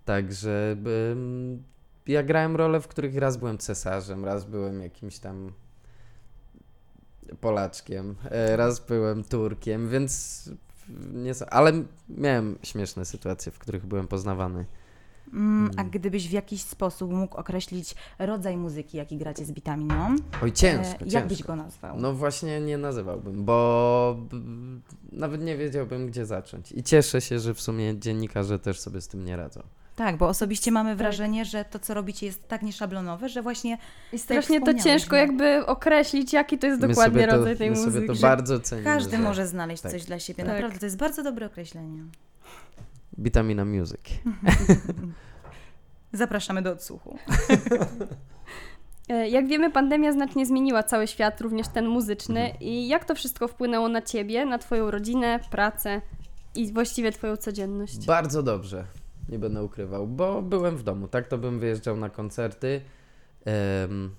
Także 0.04 0.76
em, 1.12 1.62
ja 2.06 2.22
grałem 2.22 2.56
role, 2.56 2.80
w 2.80 2.88
których 2.88 3.16
raz 3.16 3.36
byłem 3.36 3.58
cesarzem, 3.58 4.24
raz 4.24 4.44
byłem 4.44 4.82
jakimś 4.82 5.18
tam 5.18 5.52
Polaczkiem, 7.40 8.14
e, 8.24 8.56
raz 8.56 8.80
byłem 8.80 9.24
Turkiem, 9.24 9.88
więc 9.88 10.50
nie, 11.12 11.32
ale 11.50 11.72
miałem 12.08 12.58
śmieszne 12.62 13.04
sytuacje, 13.04 13.52
w 13.52 13.58
których 13.58 13.86
byłem 13.86 14.08
poznawany. 14.08 14.66
Mm, 15.32 15.70
a 15.76 15.80
Mm. 15.80 15.90
gdybyś 15.90 16.28
w 16.28 16.32
jakiś 16.32 16.62
sposób 16.62 17.12
mógł 17.12 17.36
określić 17.36 17.94
rodzaj 18.18 18.56
muzyki, 18.56 18.96
jaki 18.96 19.16
gracie 19.16 19.44
z 19.44 19.52
Bitaminą, 19.52 20.16
Oj, 20.42 20.52
ciężko, 20.52 20.92
e, 20.94 20.98
jak 21.00 21.10
ciężko. 21.10 21.28
byś 21.28 21.42
go 21.42 21.56
nazwał? 21.56 22.00
No 22.00 22.12
właśnie 22.14 22.60
nie 22.60 22.78
nazywałbym, 22.78 23.44
bo 23.44 24.16
nawet 25.12 25.42
nie 25.42 25.56
wiedziałbym, 25.56 26.06
gdzie 26.06 26.26
zacząć. 26.26 26.72
I 26.72 26.82
cieszę 26.82 27.20
się, 27.20 27.38
że 27.38 27.54
w 27.54 27.60
sumie 27.60 27.98
dziennikarze 27.98 28.58
też 28.58 28.80
sobie 28.80 29.00
z 29.00 29.08
tym 29.08 29.24
nie 29.24 29.36
radzą. 29.36 29.62
Tak, 29.96 30.16
bo 30.16 30.28
osobiście 30.28 30.72
mamy 30.72 30.96
wrażenie, 30.96 31.44
że 31.44 31.64
to, 31.64 31.78
co 31.78 31.94
robicie, 31.94 32.26
jest 32.26 32.48
tak 32.48 32.62
nieszablonowe, 32.62 33.28
że 33.28 33.42
właśnie 33.42 33.78
I 34.12 34.18
strasznie 34.18 34.60
to 34.60 34.74
ciężko 34.74 35.16
no. 35.16 35.20
jakby 35.22 35.66
określić, 35.66 36.32
jaki 36.32 36.58
to 36.58 36.66
jest 36.66 36.80
My 36.82 36.88
dokładnie 36.88 37.26
to, 37.28 37.36
rodzaj 37.36 37.56
tej 37.56 37.70
my 37.70 37.76
muzyki. 37.76 37.94
sobie 37.94 38.06
to 38.06 38.14
bardzo 38.14 38.60
cenimy. 38.60 38.84
każdy 38.84 39.16
że 39.16 39.22
może 39.22 39.46
znaleźć 39.46 39.82
tak. 39.82 39.92
coś 39.92 40.04
dla 40.04 40.18
siebie. 40.18 40.44
Tak. 40.44 40.52
Naprawdę, 40.52 40.78
to 40.78 40.86
jest 40.86 40.96
bardzo 40.96 41.22
dobre 41.22 41.46
określenie. 41.46 42.02
Vitamina 43.18 43.64
Music. 43.64 44.00
Zapraszamy 46.12 46.62
do 46.62 46.72
odsłuchu. 46.72 47.18
E, 49.08 49.28
Jak 49.28 49.48
wiemy, 49.48 49.70
pandemia 49.70 50.12
znacznie 50.12 50.46
zmieniła 50.46 50.82
cały 50.82 51.06
świat, 51.06 51.40
również 51.40 51.68
ten 51.68 51.86
muzyczny. 51.88 52.40
Mhm. 52.40 52.60
I 52.62 52.88
jak 52.88 53.04
to 53.04 53.14
wszystko 53.14 53.48
wpłynęło 53.48 53.88
na 53.88 54.02
ciebie, 54.02 54.46
na 54.46 54.58
twoją 54.58 54.90
rodzinę, 54.90 55.40
pracę 55.50 56.00
i 56.54 56.72
właściwie 56.72 57.12
twoją 57.12 57.36
codzienność? 57.36 58.06
Bardzo 58.06 58.42
dobrze, 58.42 58.84
nie 59.28 59.38
będę 59.38 59.62
ukrywał, 59.62 60.06
bo 60.06 60.42
byłem 60.42 60.76
w 60.76 60.82
domu, 60.82 61.08
tak 61.08 61.28
to 61.28 61.38
bym 61.38 61.60
wyjeżdżał 61.60 61.96
na 61.96 62.10
koncerty, 62.10 62.80
em, 63.44 64.14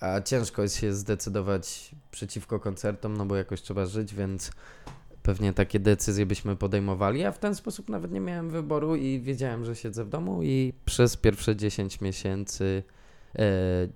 a 0.00 0.20
ciężko 0.20 0.62
jest 0.62 0.76
się 0.76 0.92
zdecydować 0.92 1.90
przeciwko 2.10 2.60
koncertom, 2.60 3.16
no 3.16 3.26
bo 3.26 3.36
jakoś 3.36 3.62
trzeba 3.62 3.86
żyć, 3.86 4.14
więc 4.14 4.50
pewnie 5.22 5.52
takie 5.52 5.80
decyzje 5.80 6.26
byśmy 6.26 6.56
podejmowali, 6.56 7.24
a 7.24 7.32
w 7.32 7.38
ten 7.38 7.54
sposób 7.54 7.88
nawet 7.88 8.12
nie 8.12 8.20
miałem 8.20 8.50
wyboru 8.50 8.96
i 8.96 9.20
wiedziałem, 9.20 9.64
że 9.64 9.76
siedzę 9.76 10.04
w 10.04 10.08
domu 10.08 10.42
i 10.42 10.72
przez 10.84 11.16
pierwsze 11.16 11.56
10 11.56 12.00
miesięcy, 12.00 12.82
e, 13.38 13.42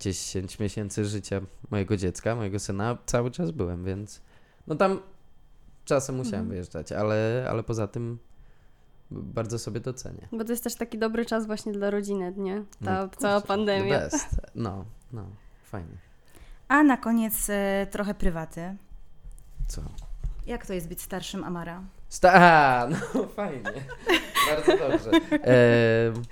10 0.01 0.59
miesięcy 0.59 1.05
życia 1.05 1.41
mojego 1.71 1.97
dziecka, 1.97 2.35
mojego 2.37 2.59
syna, 2.59 2.99
cały 3.07 3.31
czas 3.31 3.51
byłem, 3.51 3.85
więc 3.85 4.21
no 4.67 4.75
tam 4.75 5.01
czasem 5.85 6.17
musiałem 6.17 6.35
Mhm. 6.41 6.49
wyjeżdżać, 6.49 6.93
ale, 6.93 7.47
ale 7.51 7.63
poza 7.63 7.87
tym 7.89 8.19
bardzo 9.11 9.59
sobie 9.59 9.81
to 9.81 9.93
cenię. 9.93 10.29
Bo 10.33 10.45
to 10.45 10.53
jest 10.53 10.65
też 10.65 10.75
taki 10.77 10.99
dobry 10.99 11.27
czas 11.27 11.47
właśnie 11.47 11.73
dla 11.73 11.91
rodziny, 11.91 12.35
nie? 12.37 12.65
Ta 12.85 13.03
No, 13.03 13.09
cała 13.19 13.35
kurczę, 13.35 13.49
pandemia. 13.49 13.99
Best. 13.99 14.41
No, 14.55 14.85
no, 15.13 15.27
fajnie. 15.65 15.97
A 16.69 16.83
na 16.83 16.97
koniec 16.97 17.51
e, 17.51 17.87
trochę 17.91 18.15
prywaty. 18.15 18.77
Co? 19.69 19.83
Jak 20.47 20.67
to 20.67 20.73
jest 20.73 20.89
być 20.89 21.03
starszym 21.03 21.45
Amara? 21.45 21.83
Sta- 22.09 22.33
a, 22.33 22.89
no 22.89 23.27
fajnie. 23.37 23.73
Bardzo 24.51 24.77
dobrze. 24.89 25.11
Em, 25.31 26.23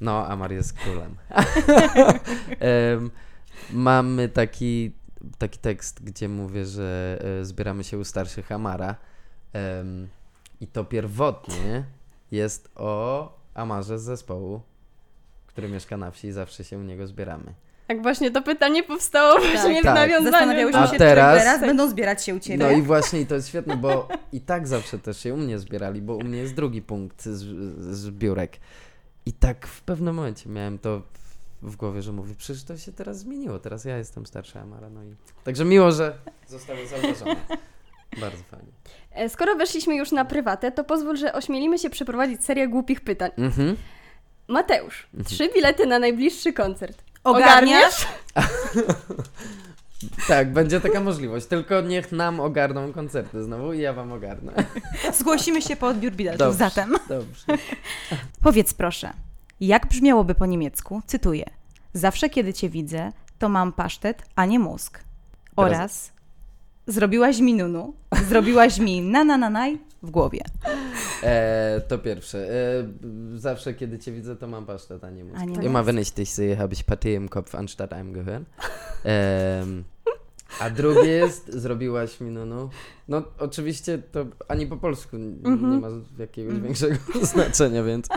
no, 0.00 0.26
Amar 0.26 0.52
jest 0.52 0.72
królem. 0.72 1.16
Em, 2.60 3.10
Mamy 3.72 4.28
taki, 4.28 4.92
taki 5.38 5.58
tekst, 5.58 6.02
gdzie 6.04 6.28
mówię, 6.28 6.66
że 6.66 7.18
e, 7.40 7.44
zbieramy 7.44 7.84
się 7.84 7.98
u 7.98 8.04
starszych 8.04 8.52
Amara. 8.52 8.96
Em, 9.52 10.08
I 10.60 10.66
to 10.66 10.84
pierwotnie 10.84 11.84
jest 12.30 12.70
o 12.74 13.32
Amarze 13.54 13.98
z 13.98 14.02
zespołu, 14.02 14.60
który 15.46 15.68
mieszka 15.68 15.96
na 15.96 16.10
wsi 16.10 16.26
i 16.28 16.32
zawsze 16.32 16.64
się 16.64 16.78
u 16.78 16.82
niego 16.82 17.06
zbieramy. 17.06 17.54
Tak 17.86 18.02
właśnie 18.02 18.30
to 18.30 18.42
pytanie 18.42 18.82
powstało 18.82 19.40
właśnie 19.40 19.80
w 19.80 19.84
tak. 19.84 19.94
nawiązaniu. 19.94 20.76
A 20.76 20.86
się, 20.86 20.98
teraz- 20.98 21.38
teraz 21.38 21.60
będą 21.60 21.90
zbierać 21.90 22.24
się 22.24 22.34
u 22.34 22.40
Ciebie. 22.40 22.64
No 22.64 22.70
i 22.70 22.82
właśnie 22.82 23.20
i 23.20 23.26
to 23.26 23.34
jest 23.34 23.48
świetne, 23.48 23.76
bo 23.76 24.08
i 24.32 24.40
tak 24.40 24.68
zawsze 24.68 24.98
też 24.98 25.22
się 25.22 25.34
u 25.34 25.36
mnie 25.36 25.58
zbierali, 25.58 26.02
bo 26.02 26.16
u 26.16 26.22
mnie 26.22 26.38
jest 26.38 26.54
drugi 26.54 26.82
punkt 26.82 27.22
z, 27.22 27.38
z 27.80 27.96
zbiórek. 27.96 28.56
I 29.26 29.32
tak 29.32 29.66
w 29.66 29.82
pewnym 29.82 30.14
momencie 30.14 30.50
miałem 30.50 30.78
to 30.78 31.02
w, 31.62 31.76
głowie, 31.76 32.02
że 32.02 32.12
mówię, 32.12 32.34
przecież 32.38 32.64
to 32.64 32.76
się 32.76 32.92
teraz 32.92 33.18
zmieniło, 33.18 33.58
teraz 33.58 33.84
ja 33.84 33.98
jestem 33.98 34.26
starsza 34.26 34.60
Amara, 34.60 34.90
no 34.90 35.04
i... 35.04 35.14
Także 35.44 35.64
miło, 35.64 35.92
że 35.92 36.14
zostało 36.48 36.78
zauważone. 36.86 37.36
Bardzo 38.20 38.42
fajnie. 38.50 38.72
E, 39.10 39.28
Skoro 39.28 39.56
weszliśmy 39.56 39.96
już 39.96 40.12
na 40.12 40.24
prywatę, 40.24 40.72
to 40.72 40.84
pozwól, 40.84 41.16
że 41.16 41.32
ośmielimy 41.32 41.78
się 41.78 41.90
przeprowadzić 41.90 42.44
serię 42.44 42.68
głupich 42.68 43.00
pytań. 43.00 43.30
Mhm. 43.38 43.76
Mateusz, 44.48 45.06
trzy 45.24 45.48
bilety 45.54 45.86
na 45.86 45.98
najbliższy 45.98 46.52
koncert. 46.52 47.05
Ogarniasz? 47.26 48.06
Tak, 50.28 50.52
będzie 50.52 50.80
taka 50.80 51.00
możliwość, 51.00 51.46
tylko 51.46 51.80
niech 51.80 52.12
nam 52.12 52.40
ogarną 52.40 52.92
koncerty 52.92 53.44
znowu 53.44 53.72
i 53.72 53.80
ja 53.80 53.92
wam 53.92 54.12
ogarnę. 54.12 54.52
Zgłosimy 55.18 55.62
się 55.62 55.76
po 55.76 55.86
odbiór 55.86 56.12
biletów 56.12 56.38
Dobrze. 56.38 56.58
zatem. 56.58 56.96
Dobrze. 57.08 57.44
Powiedz 58.42 58.74
proszę, 58.74 59.12
jak 59.60 59.86
brzmiałoby 59.86 60.34
po 60.34 60.46
niemiecku, 60.46 61.02
cytuję, 61.06 61.44
zawsze 61.92 62.30
kiedy 62.30 62.54
Cię 62.54 62.68
widzę, 62.68 63.12
to 63.38 63.48
mam 63.48 63.72
pasztet, 63.72 64.22
a 64.36 64.44
nie 64.44 64.58
mózg. 64.58 65.00
Oraz 65.56 66.12
zrobiłaś 66.86 67.40
mi 67.40 67.54
nunu, 67.54 67.94
zrobiłaś 68.28 68.78
mi 68.78 69.02
na 69.02 69.24
na 69.24 69.36
na 69.38 69.50
naj 69.50 69.78
w 70.02 70.10
głowie. 70.10 70.40
E, 71.22 71.80
to 71.88 71.98
pierwsze. 71.98 72.38
E, 72.50 72.88
zawsze, 73.38 73.74
kiedy 73.74 73.98
cię 73.98 74.12
widzę, 74.12 74.36
to 74.36 74.46
mam 74.46 74.66
pasztet, 74.66 75.04
a 75.04 75.10
nie 75.10 75.24
mózg. 75.24 75.62
Immer 75.62 75.84
wenn 75.84 75.98
ich 76.00 76.10
dich 76.14 76.28
sehe, 76.28 76.56
habe 76.56 76.72
ich 76.74 76.84
Paté 76.84 77.14
im 77.14 77.28
Kopf 77.28 77.54
anstatt 77.54 77.92
einem 77.92 78.12
Gehirn. 78.12 78.44
Em, 79.04 79.84
a 80.60 80.70
drugie 80.70 81.08
jest, 81.10 81.52
zrobiłaś 81.52 82.20
mi 82.20 82.30
nunu. 82.30 82.68
No 83.08 83.22
oczywiście 83.38 83.98
to 83.98 84.26
ani 84.48 84.66
po 84.66 84.76
polsku 84.76 85.16
n- 85.16 85.38
Mhm. 85.44 85.72
nie 85.72 85.78
ma 85.78 85.88
jakiegoś 86.18 86.60
większego 86.60 86.96
znaczenia, 87.32 87.82
więc 87.84 88.08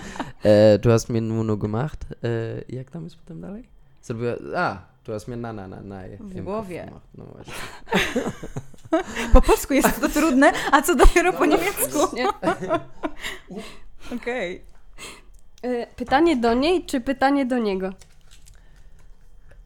e, 0.43 0.79
du 0.79 0.89
hast 0.89 1.09
mir 1.09 1.21
nunu 1.21 1.57
gemacht. 1.57 2.05
E, 2.23 2.75
jak 2.75 2.91
tam 2.91 3.03
jest 3.03 3.15
potem 3.17 3.41
dalej? 3.41 3.69
Zrobiła, 4.01 4.33
a, 4.55 4.81
hast 5.07 5.27
mir 5.27 5.37
na 5.37 5.53
na 5.53 5.67
na 5.67 5.81
na 5.81 6.01
W 6.19 6.43
głowie. 6.43 6.91
No 7.15 7.25
właśnie. 7.25 7.53
Po 9.33 9.41
polsku 9.41 9.73
jest 9.73 10.01
to 10.01 10.09
trudne, 10.09 10.51
a 10.71 10.81
co 10.81 10.95
dopiero 10.95 11.33
po 11.33 11.45
niemiecku. 11.45 11.91
Właśnie. 11.91 12.27
Okej. 14.15 14.61
E, 15.61 15.87
Pytanie 15.87 16.35
do 16.37 16.53
niej, 16.53 16.85
czy 16.85 17.01
pytanie 17.01 17.45
do 17.45 17.57
niego? 17.57 17.89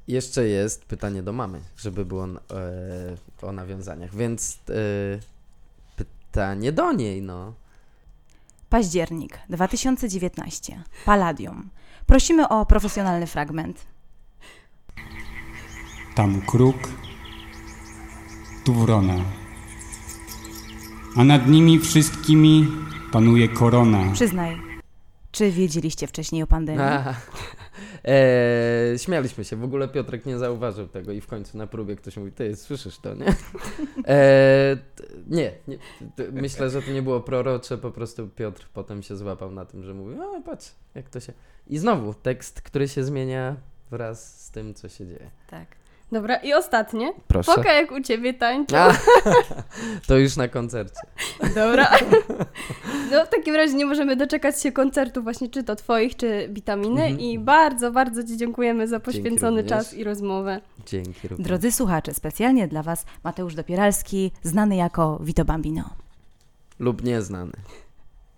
Jeszcze 0.08 0.48
jest 0.48 0.86
pytanie 0.86 1.24
do 1.24 1.34
mamy, 1.34 1.60
żeby 1.78 2.06
było 2.06 2.26
e, 2.26 2.30
o 3.42 3.52
nawiązaniach, 3.52 4.16
więc 4.16 4.60
e, 4.70 4.74
pytanie 5.96 6.72
do 6.72 6.92
niej, 6.92 7.22
no. 7.22 7.54
Październik 8.70 9.40
2019. 9.50 10.84
Palladium. 11.06 11.70
Prosimy 12.06 12.50
o 12.50 12.66
profesjonalny 12.66 13.28
fragment. 13.28 13.86
Tam 16.16 16.42
kruk, 16.42 16.78
tu 18.66 18.74
wrona. 18.74 19.16
A 21.18 21.24
nad 21.24 21.48
nimi 21.48 21.80
wszystkimi 21.80 22.68
panuje 23.12 23.48
korona. 23.50 24.12
Przyznaj, 24.14 24.58
czy 25.32 25.52
wiedzieliście 25.52 26.08
wcześniej 26.08 26.44
o 26.44 26.48
pandemii? 26.48 26.82
A, 26.82 27.14
e, 28.06 28.94
śmialiśmy 28.98 29.44
się, 29.46 29.56
w 29.56 29.64
ogóle 29.64 29.88
Piotrek 29.88 30.26
nie 30.26 30.38
zauważył 30.38 30.88
tego 30.88 31.12
i 31.12 31.22
w 31.22 31.28
końcu 31.28 31.58
na 31.58 31.68
próbie 31.68 31.96
ktoś 31.96 32.18
mówi, 32.18 32.32
ty 32.32 32.56
słyszysz 32.56 32.98
to, 32.98 33.14
nie? 33.16 33.26
E, 34.08 34.78
t- 34.96 35.04
nie, 35.28 35.52
nie 35.68 35.78
t- 36.16 36.32
myślę, 36.32 36.70
że 36.70 36.82
to 36.82 36.92
nie 36.92 37.02
było 37.02 37.22
prorocze, 37.22 37.78
po 37.78 37.92
prostu 37.92 38.28
Piotr 38.28 38.68
potem 38.74 39.04
się 39.04 39.16
złapał 39.18 39.52
na 39.52 39.66
tym, 39.66 39.84
że 39.84 39.94
mówi, 39.94 40.16
o 40.20 40.42
patrz, 40.42 40.72
jak 40.96 41.10
to 41.10 41.20
się... 41.20 41.34
I 41.68 41.78
znowu 41.78 42.14
tekst, 42.14 42.62
który 42.62 42.88
się 42.88 43.04
zmienia 43.04 43.56
wraz 43.92 44.46
z 44.46 44.52
tym, 44.52 44.74
co 44.74 44.90
się 44.90 45.06
dzieje. 45.06 45.32
Tak. 45.50 45.83
Dobra, 46.14 46.36
i 46.36 46.54
ostatnie. 46.54 47.14
Proszę. 47.28 47.52
Poka 47.56 47.74
jak 47.74 47.92
u 47.92 48.02
ciebie 48.02 48.34
tańczy. 48.34 48.78
A, 48.78 48.94
to 50.08 50.18
już 50.18 50.38
na 50.38 50.48
koncercie. 50.48 51.00
Dobra. 51.56 51.88
No 53.12 53.26
w 53.26 53.30
takim 53.30 53.56
razie 53.56 53.74
nie 53.74 53.86
możemy 53.86 54.16
doczekać 54.16 54.62
się 54.62 54.72
koncertu 54.72 55.24
właśnie 55.24 55.50
czy 55.50 55.64
to 55.64 55.76
twoich, 55.76 56.16
czy 56.16 56.50
witaminy 56.52 57.02
Mhm. 57.02 57.20
i 57.20 57.40
bardzo, 57.40 57.92
bardzo 57.92 58.24
Ci 58.24 58.38
dziękujemy 58.38 58.88
za 58.88 59.00
poświęcony 59.00 59.64
czas 59.64 59.94
i 59.94 60.04
rozmowę. 60.04 60.62
Dzięki 60.86 61.28
również. 61.28 61.48
Drodzy 61.48 61.72
słuchacze, 61.72 62.14
specjalnie 62.14 62.68
dla 62.68 62.84
Was 62.84 63.06
Mateusz 63.24 63.56
Dopieralski, 63.56 64.32
znany 64.44 64.76
jako 64.76 65.20
Vito 65.22 65.46
Bambino. 65.46 65.90
Lub 66.80 67.04
nieznany. 67.04 67.52